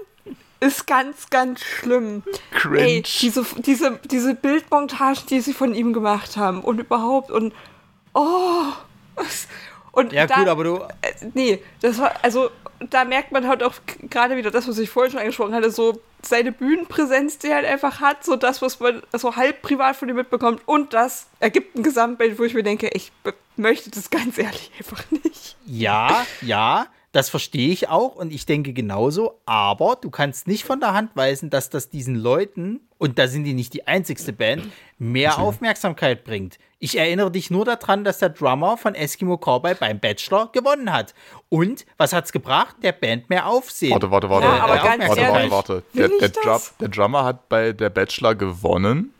[0.60, 2.24] ist ganz, ganz schlimm.
[2.52, 2.80] Cringe.
[2.80, 7.54] Ey, diese, diese, diese Bildmontagen, die sie von ihm gemacht haben und überhaupt und
[8.14, 8.68] oh.
[9.92, 10.76] Und Ja, da, gut, aber du.
[11.02, 12.50] äh, nee, das war, also
[12.89, 13.74] da merkt man halt auch
[14.10, 17.66] gerade wieder das, was ich vorhin schon angesprochen hatte, so seine Bühnenpräsenz, die er halt
[17.66, 21.76] einfach hat, so das, was man so halb privat von ihm mitbekommt und das ergibt
[21.76, 23.12] ein Gesamtbild, wo ich mir denke, ich
[23.58, 25.58] möchte das ganz ehrlich einfach nicht.
[25.66, 30.80] Ja, ja, das verstehe ich auch und ich denke genauso, aber du kannst nicht von
[30.80, 34.64] der Hand weisen, dass das diesen Leuten, und da sind die nicht die einzigste Band,
[34.97, 36.57] mehr Aufmerksamkeit bringt.
[36.80, 41.14] Ich erinnere dich nur daran, dass der Drummer von Eskimo Cowboy beim Bachelor gewonnen hat.
[41.49, 42.78] Und was hat's gebracht?
[42.82, 43.91] Der Band mehr Aufsehen.
[43.91, 44.47] Warte, warte, warte.
[44.47, 45.84] Ja, warte, aber warte, ganz warte, ehrlich, warte, warte.
[45.93, 49.14] Der, der, Drum, der Drummer hat bei der Bachelor gewonnen.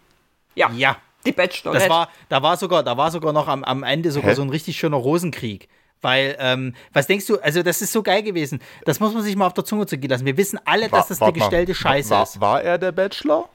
[0.55, 1.73] Ja, Ja, die Bachelor.
[1.73, 4.35] das war, da war sogar, da war sogar noch am, am Ende sogar Hä?
[4.35, 5.67] so ein richtig schöner Rosenkrieg.
[6.02, 8.60] Weil, ähm, was denkst du, also das ist so geil gewesen.
[8.86, 10.26] Das muss man sich mal auf der Zunge zergehen lassen.
[10.26, 12.41] Wir wissen alle, dass das eine gestellte Scheiße war, ist.
[12.41, 13.49] War er der Bachelor?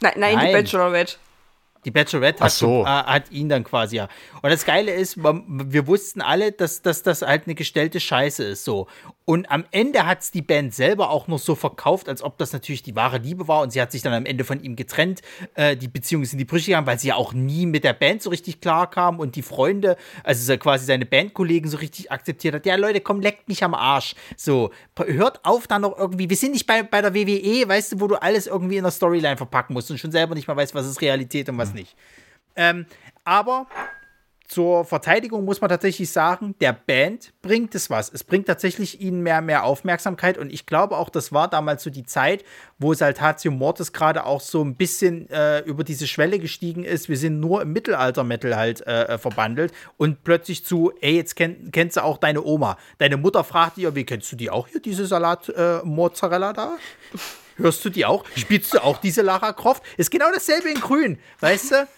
[0.00, 0.46] Nein, nein, Nein.
[0.46, 1.16] die Bachelorette.
[1.84, 2.82] Die Bachelorette Ach hat, so.
[2.82, 4.08] äh, hat ihn dann quasi ja.
[4.42, 8.44] Und das Geile ist, man, wir wussten alle, dass, dass das halt eine gestellte Scheiße
[8.44, 8.88] ist so.
[9.28, 12.54] Und am Ende hat es die Band selber auch noch so verkauft, als ob das
[12.54, 13.60] natürlich die wahre Liebe war.
[13.60, 15.20] Und sie hat sich dann am Ende von ihm getrennt.
[15.52, 17.92] Äh, die Beziehung ist in die Brüche gegangen, weil sie ja auch nie mit der
[17.92, 22.10] Band so richtig klar kam und die Freunde, also so quasi seine Bandkollegen so richtig
[22.10, 22.64] akzeptiert hat.
[22.64, 24.14] Ja, Leute, komm, leckt mich am Arsch.
[24.34, 26.30] So, hört auf dann noch irgendwie.
[26.30, 28.92] Wir sind nicht bei, bei der WWE, weißt du, wo du alles irgendwie in der
[28.92, 31.94] Storyline verpacken musst und schon selber nicht mal weißt, was ist Realität und was nicht.
[32.56, 32.86] Ähm,
[33.24, 33.66] aber
[34.48, 38.10] zur Verteidigung muss man tatsächlich sagen, der Band bringt es was.
[38.10, 41.90] Es bringt tatsächlich ihnen mehr, mehr Aufmerksamkeit und ich glaube auch, das war damals so
[41.90, 42.44] die Zeit,
[42.78, 47.10] wo Saltatio Mortis gerade auch so ein bisschen äh, über diese Schwelle gestiegen ist.
[47.10, 51.70] Wir sind nur im Mittelalter-Metal halt äh, äh, verbandelt und plötzlich zu, ey, jetzt kenn,
[51.70, 52.78] kennst du auch deine Oma.
[52.96, 56.78] Deine Mutter fragt dich, wie kennst du die auch hier, diese Salat-Mozzarella da?
[57.56, 58.24] Hörst du die auch?
[58.34, 59.82] Spielst du auch diese Lara Croft?
[59.96, 61.88] Ist genau dasselbe in grün, weißt du?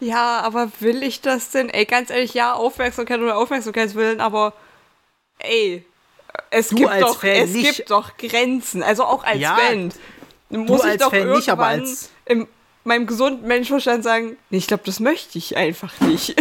[0.00, 1.70] Ja, aber will ich das denn?
[1.70, 4.52] Ey, ganz ehrlich, ja, Aufmerksamkeit oder Aufmerksamkeitswillen, aber
[5.38, 5.84] ey,
[6.50, 7.76] es Du gibt doch, Fan es nicht.
[7.76, 8.82] gibt doch Grenzen.
[8.82, 9.94] Also auch als Ja, Band.
[10.50, 12.46] Muss ich als doch Fan nicht, aber irgendwann als- in
[12.84, 16.36] meinem gesunden Menschenverstand sagen, nee, ich glaube, das möchte ich einfach nicht.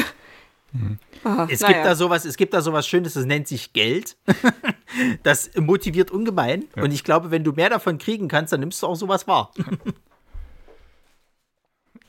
[1.23, 1.73] Ah, Es naja.
[1.73, 4.15] gibt da sowas, es gibt da sowas Schönes, das nennt sich Geld.
[5.23, 6.65] das motiviert ungemein.
[6.75, 9.51] Und ich glaube, wenn du mehr davon kriegen kannst, dann nimmst du auch sowas wahr.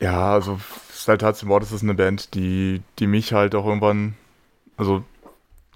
[0.00, 0.60] Ja, also
[1.06, 4.14] Saltatio Mortis ist eine Band, die, die mich halt auch irgendwann,
[4.76, 5.04] also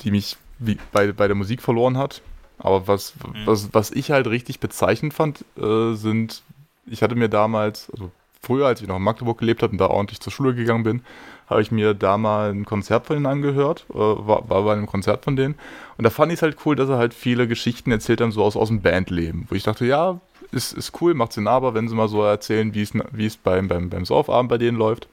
[0.01, 2.21] die mich wie bei, bei der Musik verloren hat.
[2.59, 3.15] Aber was,
[3.47, 6.43] was, was ich halt richtig bezeichnend fand, äh, sind,
[6.85, 8.11] ich hatte mir damals, also
[8.43, 11.03] früher, als ich noch in Magdeburg gelebt habe und da ordentlich zur Schule gegangen bin,
[11.49, 14.87] habe ich mir da mal ein Konzert von denen angehört, äh, war, war bei einem
[14.87, 15.55] Konzert von denen.
[15.97, 18.43] Und da fand ich es halt cool, dass er halt viele Geschichten erzählt haben, so
[18.43, 19.47] aus, aus dem Bandleben.
[19.49, 20.21] Wo ich dachte, ja,
[20.53, 23.91] ist, ist cool, macht Sinn, aber wenn sie mal so erzählen, wie es, beim, beim,
[23.91, 25.09] beim Saufabend bei denen läuft.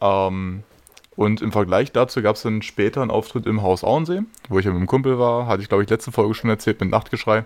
[0.00, 0.62] Ähm,
[1.16, 4.64] und im Vergleich dazu gab es dann später einen Auftritt im Haus Auensee, wo ich
[4.64, 7.44] ja mit einem Kumpel war, hatte ich glaube ich letzte Folge schon erzählt mit Nachtgeschrei.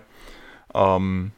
[0.73, 1.31] Ähm,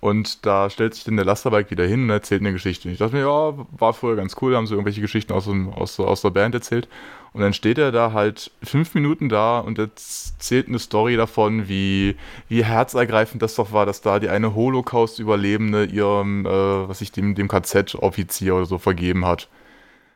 [0.00, 2.88] und da stellt sich dann der Lasterbike wieder hin und erzählt eine Geschichte.
[2.88, 5.98] Und ich dachte mir, ja, war früher ganz cool, haben sie irgendwelche Geschichten aus, aus,
[5.98, 6.88] aus der Band erzählt.
[7.34, 12.16] Und dann steht er da halt fünf Minuten da und erzählt eine Story davon, wie,
[12.48, 16.48] wie herzergreifend das doch war, dass da die eine Holocaust-Überlebende ihrem, äh,
[16.88, 19.48] was ich dem, dem KZ-Offizier oder so vergeben hat.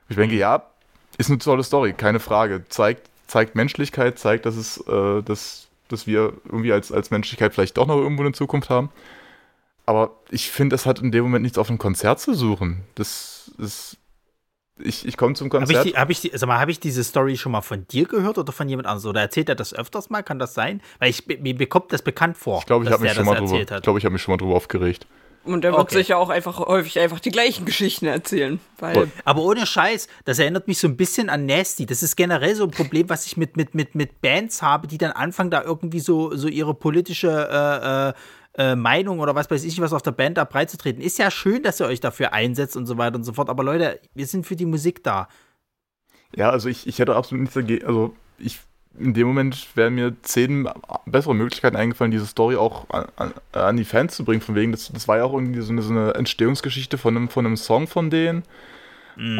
[0.08, 0.62] Ich denke, ja,
[1.18, 2.64] ist eine tolle Story, keine Frage.
[2.68, 7.78] Zeigt, zeigt Menschlichkeit, zeigt, dass es, äh, dass, dass wir irgendwie als, als Menschlichkeit vielleicht
[7.78, 8.90] doch noch irgendwo eine Zukunft haben.
[9.86, 12.84] Aber ich finde, es hat in dem Moment nichts auf einem Konzert zu suchen.
[12.94, 13.96] Das ist.
[14.80, 15.86] Ich, ich komme zum Habe ich, Konzert.
[15.86, 18.38] die, hab ich, die, sag mal, hab ich diese Story schon mal von dir gehört
[18.38, 19.10] oder von jemand anderem?
[19.10, 20.22] Oder erzählt er das öfters mal?
[20.22, 20.80] Kann das sein?
[20.98, 22.60] Weil ich, mir bekommt das bekannt vor.
[22.60, 24.38] ich glaube, ich habe mich, schon mal drüber- ich glaub, ich hab mich schon mal
[24.38, 25.06] drüber aufgeregt.
[25.44, 25.94] Und er wird Okay.
[25.98, 28.60] sicher auch einfach häufig einfach die gleichen Geschichten erzählen.
[28.78, 29.10] Weil.
[29.24, 31.86] Aber ohne Scheiß, das erinnert mich so ein bisschen an Nasty.
[31.86, 34.98] Das ist generell so ein Problem, was ich mit, mit, mit, mit Bands habe, die
[34.98, 38.12] dann anfangen, da irgendwie so, so ihre politische äh, äh,
[38.58, 41.00] äh, Meinung oder was weiß ich was auf der Band da breitzutreten.
[41.00, 43.48] Ist ja schön, dass ihr euch dafür einsetzt und so weiter und so fort.
[43.48, 45.28] Aber Leute, wir sind für die Musik da.
[46.34, 47.86] Ja, also ich, ich hätte absolut nichts dagegen.
[47.86, 48.60] Also ich,
[48.98, 50.68] in dem Moment wären mir zehn
[51.06, 54.40] bessere Möglichkeiten eingefallen, diese Story auch an, an, an die Fans zu bringen.
[54.40, 57.28] Von wegen, das, das war ja auch irgendwie so eine, so eine Entstehungsgeschichte von einem,
[57.28, 58.42] von einem Song von denen.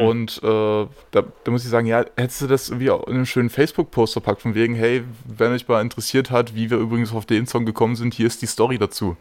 [0.01, 3.27] Und äh, da, da muss ich sagen, ja, hättest du das irgendwie auch in einem
[3.27, 7.27] schönen Facebook-Post verpackt, von wegen, hey, wenn euch mal interessiert hat, wie wir übrigens auf
[7.27, 9.17] den Song gekommen sind, hier ist die Story dazu.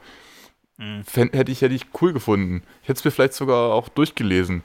[1.05, 2.64] Fänd, hätte, ich, hätte ich cool gefunden.
[2.82, 4.64] Ich hätte es mir vielleicht sogar auch durchgelesen.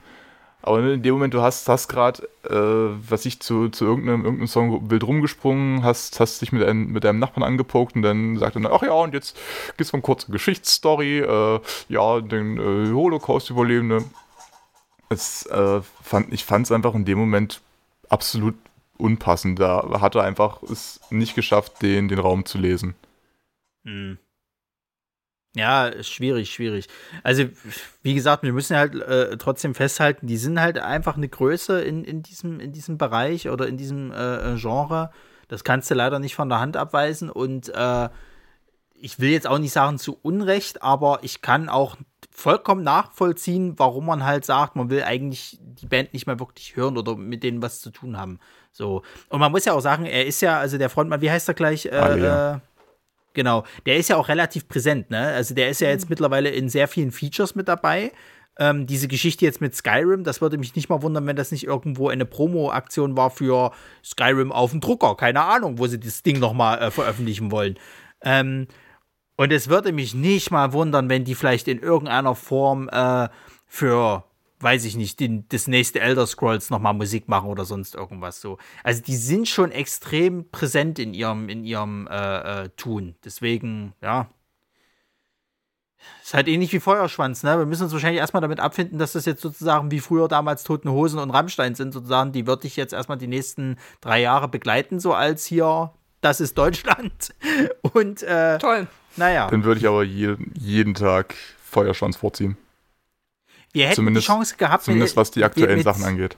[0.62, 4.46] Aber in dem Moment, du hast, hast gerade, äh, was ich zu, zu irgendeinem, irgendeinem
[4.46, 8.56] Song wild rumgesprungen, hast, hast dich mit, einem, mit deinem Nachbarn angepokt und dann sagt
[8.56, 9.36] er, ach ja, und jetzt
[9.76, 14.04] gibt's mal eine kurze Geschichtsstory, äh, ja, den äh, Holocaust-Überlebende.
[15.12, 17.60] Es, äh, fand, ich fand es einfach in dem Moment
[18.08, 18.54] absolut
[18.98, 19.58] unpassend.
[19.58, 22.94] Da hat er einfach es nicht geschafft, den, den Raum zu lesen.
[23.84, 24.18] Hm.
[25.54, 26.88] Ja, schwierig, schwierig.
[27.22, 27.44] Also,
[28.02, 32.04] wie gesagt, wir müssen halt äh, trotzdem festhalten, die sind halt einfach eine Größe in,
[32.04, 35.10] in, diesem, in diesem Bereich oder in diesem äh, Genre.
[35.48, 37.28] Das kannst du leider nicht von der Hand abweisen.
[37.28, 38.08] Und äh,
[38.94, 41.96] ich will jetzt auch nicht sagen zu Unrecht, aber ich kann auch
[42.30, 46.96] vollkommen nachvollziehen, warum man halt sagt, man will eigentlich die Band nicht mehr wirklich hören
[46.96, 48.38] oder mit denen was zu tun haben.
[48.72, 49.02] So.
[49.28, 51.54] Und man muss ja auch sagen, er ist ja, also der Frontmann, wie heißt er
[51.54, 51.86] gleich?
[51.86, 52.58] Äh, äh,
[53.34, 55.28] Genau, der ist ja auch relativ präsent, ne?
[55.28, 58.12] Also der ist ja jetzt mittlerweile in sehr vielen Features mit dabei.
[58.58, 61.64] Ähm, diese Geschichte jetzt mit Skyrim, das würde mich nicht mal wundern, wenn das nicht
[61.64, 63.72] irgendwo eine Promo-Aktion war für
[64.04, 65.16] Skyrim auf dem Drucker.
[65.16, 67.78] Keine Ahnung, wo sie das Ding nochmal äh, veröffentlichen wollen.
[68.22, 68.68] Ähm,
[69.36, 73.28] und es würde mich nicht mal wundern, wenn die vielleicht in irgendeiner Form äh,
[73.66, 74.24] für
[74.62, 78.58] weiß ich nicht, den, das nächste Elder Scrolls nochmal Musik machen oder sonst irgendwas so.
[78.84, 83.16] Also die sind schon extrem präsent in ihrem, in ihrem äh, äh, Tun.
[83.24, 84.28] Deswegen, ja.
[86.22, 87.58] Ist halt ähnlich wie Feuerschwanz, ne?
[87.58, 90.90] Wir müssen uns wahrscheinlich erstmal damit abfinden, dass das jetzt sozusagen wie früher damals Toten
[90.90, 92.32] Hosen und Rammstein sind, sozusagen.
[92.32, 96.58] Die würde ich jetzt erstmal die nächsten drei Jahre begleiten, so als hier, das ist
[96.58, 97.34] Deutschland.
[97.94, 98.88] Und, äh, Toll.
[99.16, 99.48] Naja.
[99.50, 101.34] Dann würde ich aber je, jeden Tag
[101.64, 102.56] Feuerschwanz vorziehen.
[103.72, 106.36] Wir hätten Zumindest- die Chance gehabt, Zumindest was die aktuellen mit- Sachen angeht.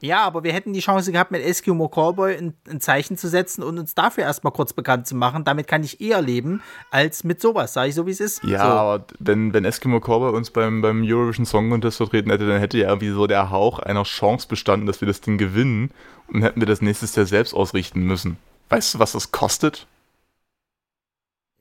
[0.00, 3.64] Ja, aber wir hätten die Chance gehabt, mit Eskimo Callboy ein, ein Zeichen zu setzen
[3.64, 5.42] und uns dafür erstmal kurz bekannt zu machen.
[5.42, 8.44] Damit kann ich eher leben, als mit sowas, sage ich so, wie es ist.
[8.44, 8.64] Ja, so.
[8.78, 12.78] aber wenn, wenn Eskimo Cowboy uns beim, beim Eurovision Song Contest vertreten hätte, dann hätte
[12.78, 15.90] ja irgendwie so der Hauch einer Chance bestanden, dass wir das Ding gewinnen
[16.28, 18.36] und hätten wir das nächstes Jahr selbst ausrichten müssen.
[18.68, 19.88] Weißt du, was das kostet?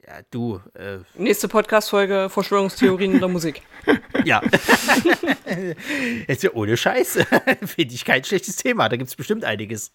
[0.07, 3.61] Ja, du, äh, Nächste Podcast-Folge: Verschwörungstheorien in der Musik.
[4.23, 4.41] ja.
[6.27, 7.19] Jetzt ja ohne Scheiß.
[7.65, 8.87] Finde ich kein schlechtes Thema.
[8.87, 9.93] Da gibt es bestimmt einiges.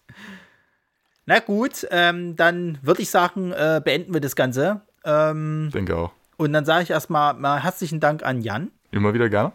[1.25, 4.81] Na gut, ähm, dann würde ich sagen, äh, beenden wir das Ganze.
[5.05, 6.11] Ähm, denke auch.
[6.37, 9.51] und dann sage ich erstmal mal herzlichen Dank an Jan Immer wieder gerne.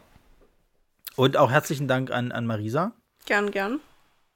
[1.16, 2.92] und auch herzlichen Dank an, an Marisa.
[3.26, 3.80] Gern, gern.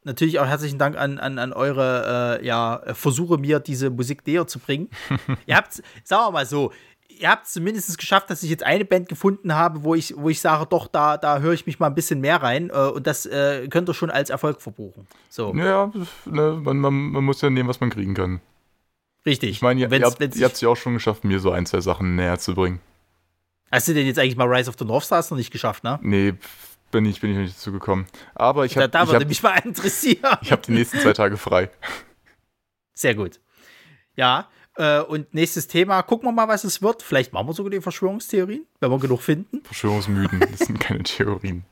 [0.05, 4.47] Natürlich auch herzlichen Dank an, an, an eure äh, ja, Versuche, mir diese Musik näher
[4.47, 4.89] zu bringen.
[5.47, 6.73] ihr habt, sagen wir mal so,
[7.09, 10.29] ihr habt es zumindest geschafft, dass ich jetzt eine Band gefunden habe, wo ich, wo
[10.29, 12.71] ich sage, doch, da, da höre ich mich mal ein bisschen mehr rein.
[12.71, 15.07] Äh, und das äh, könnt ihr schon als Erfolg verbuchen.
[15.29, 15.93] So, Ja,
[16.25, 18.41] ne, man, man, man muss ja nehmen, was man kriegen kann.
[19.25, 19.51] richtig.
[19.51, 22.17] Ich meine, ihr, ihr habt es ja auch schon geschafft, mir so ein, zwei Sachen
[22.17, 22.81] näher zu bringen.
[23.71, 25.99] Hast du denn jetzt eigentlich mal Rise of the North Stars noch nicht geschafft, ne?
[26.03, 28.07] Nee, pf, bin ich, bin ich nicht dazu gekommen.
[28.35, 30.39] Aber ich Da, habe da ich würde hab, mich mal interessieren.
[30.43, 31.71] ich hab die nächsten zwei Tage frei.
[32.95, 33.41] Sehr gut.
[34.15, 37.03] Ja, äh, und nächstes Thema, gucken wir mal, was es wird.
[37.03, 39.63] Vielleicht machen wir sogar die Verschwörungstheorien, wenn wir genug finden.
[39.65, 41.65] Verschwörungsmythen, das sind keine Theorien.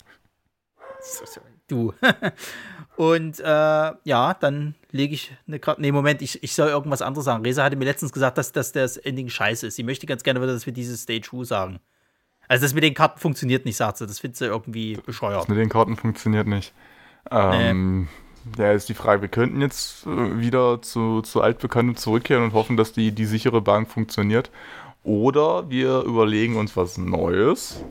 [1.68, 1.94] Du.
[2.96, 5.80] Und äh, ja, dann lege ich eine Karte.
[5.80, 7.42] Nee, Moment, ich, ich soll irgendwas anderes sagen.
[7.42, 9.76] Resa hatte mir letztens gesagt, dass, dass das Ending scheiße ist.
[9.76, 11.80] Sie möchte ganz gerne wieder, dass wir dieses Stage Who sagen.
[12.50, 14.08] Also das mit den Karten funktioniert nicht, sagt sie.
[14.08, 15.42] Das findet sie irgendwie bescheuert.
[15.42, 16.72] Das mit den Karten funktioniert nicht.
[17.30, 18.08] Ähm,
[18.58, 22.76] Ja, ist die Frage, wir könnten jetzt äh, wieder zu, zu Altbekanntem zurückkehren und hoffen,
[22.76, 24.50] dass die, die sichere Bank funktioniert.
[25.04, 27.84] Oder wir überlegen uns was Neues.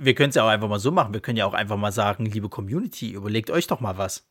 [0.00, 1.14] Wir können es ja auch einfach mal so machen.
[1.14, 4.28] Wir können ja auch einfach mal sagen, liebe Community, überlegt euch doch mal was.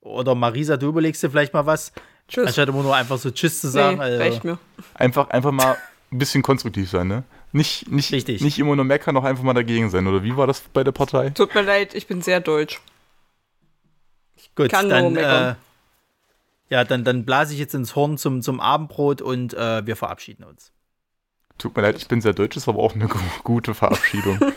[0.00, 1.92] Oder Marisa, du überlegst dir vielleicht mal was,
[2.26, 2.48] Tschüss.
[2.48, 3.98] anstatt immer nur einfach so Tschüss zu sagen.
[3.98, 4.58] nee, also, reicht mir.
[4.94, 5.76] Einfach, einfach mal
[6.12, 7.24] ein bisschen konstruktiv sein, ne?
[7.52, 8.40] Nicht, nicht, Richtig.
[8.42, 10.06] nicht immer nur meckern, noch einfach mal dagegen sein.
[10.06, 11.30] Oder wie war das bei der Partei?
[11.30, 12.80] Tut mir leid, ich bin sehr deutsch.
[14.56, 15.56] Gut, kann nur dann, meckern.
[16.70, 19.96] äh, ja, dann, dann blase ich jetzt ins Horn zum, zum Abendbrot und äh, wir
[19.96, 20.72] verabschieden uns.
[21.58, 24.38] Tut mir leid, ich bin sehr deutsch, ist aber auch eine gu- gute Verabschiedung.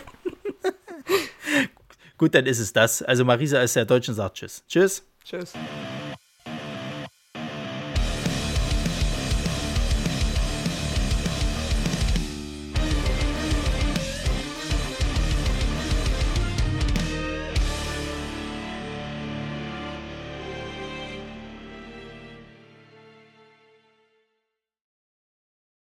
[2.16, 3.02] Gut, dann ist es das.
[3.02, 4.64] Also Marisa ist sehr deutsch und sagt Tschüss.
[4.68, 5.04] Tschüss.
[5.24, 5.52] Tschüss.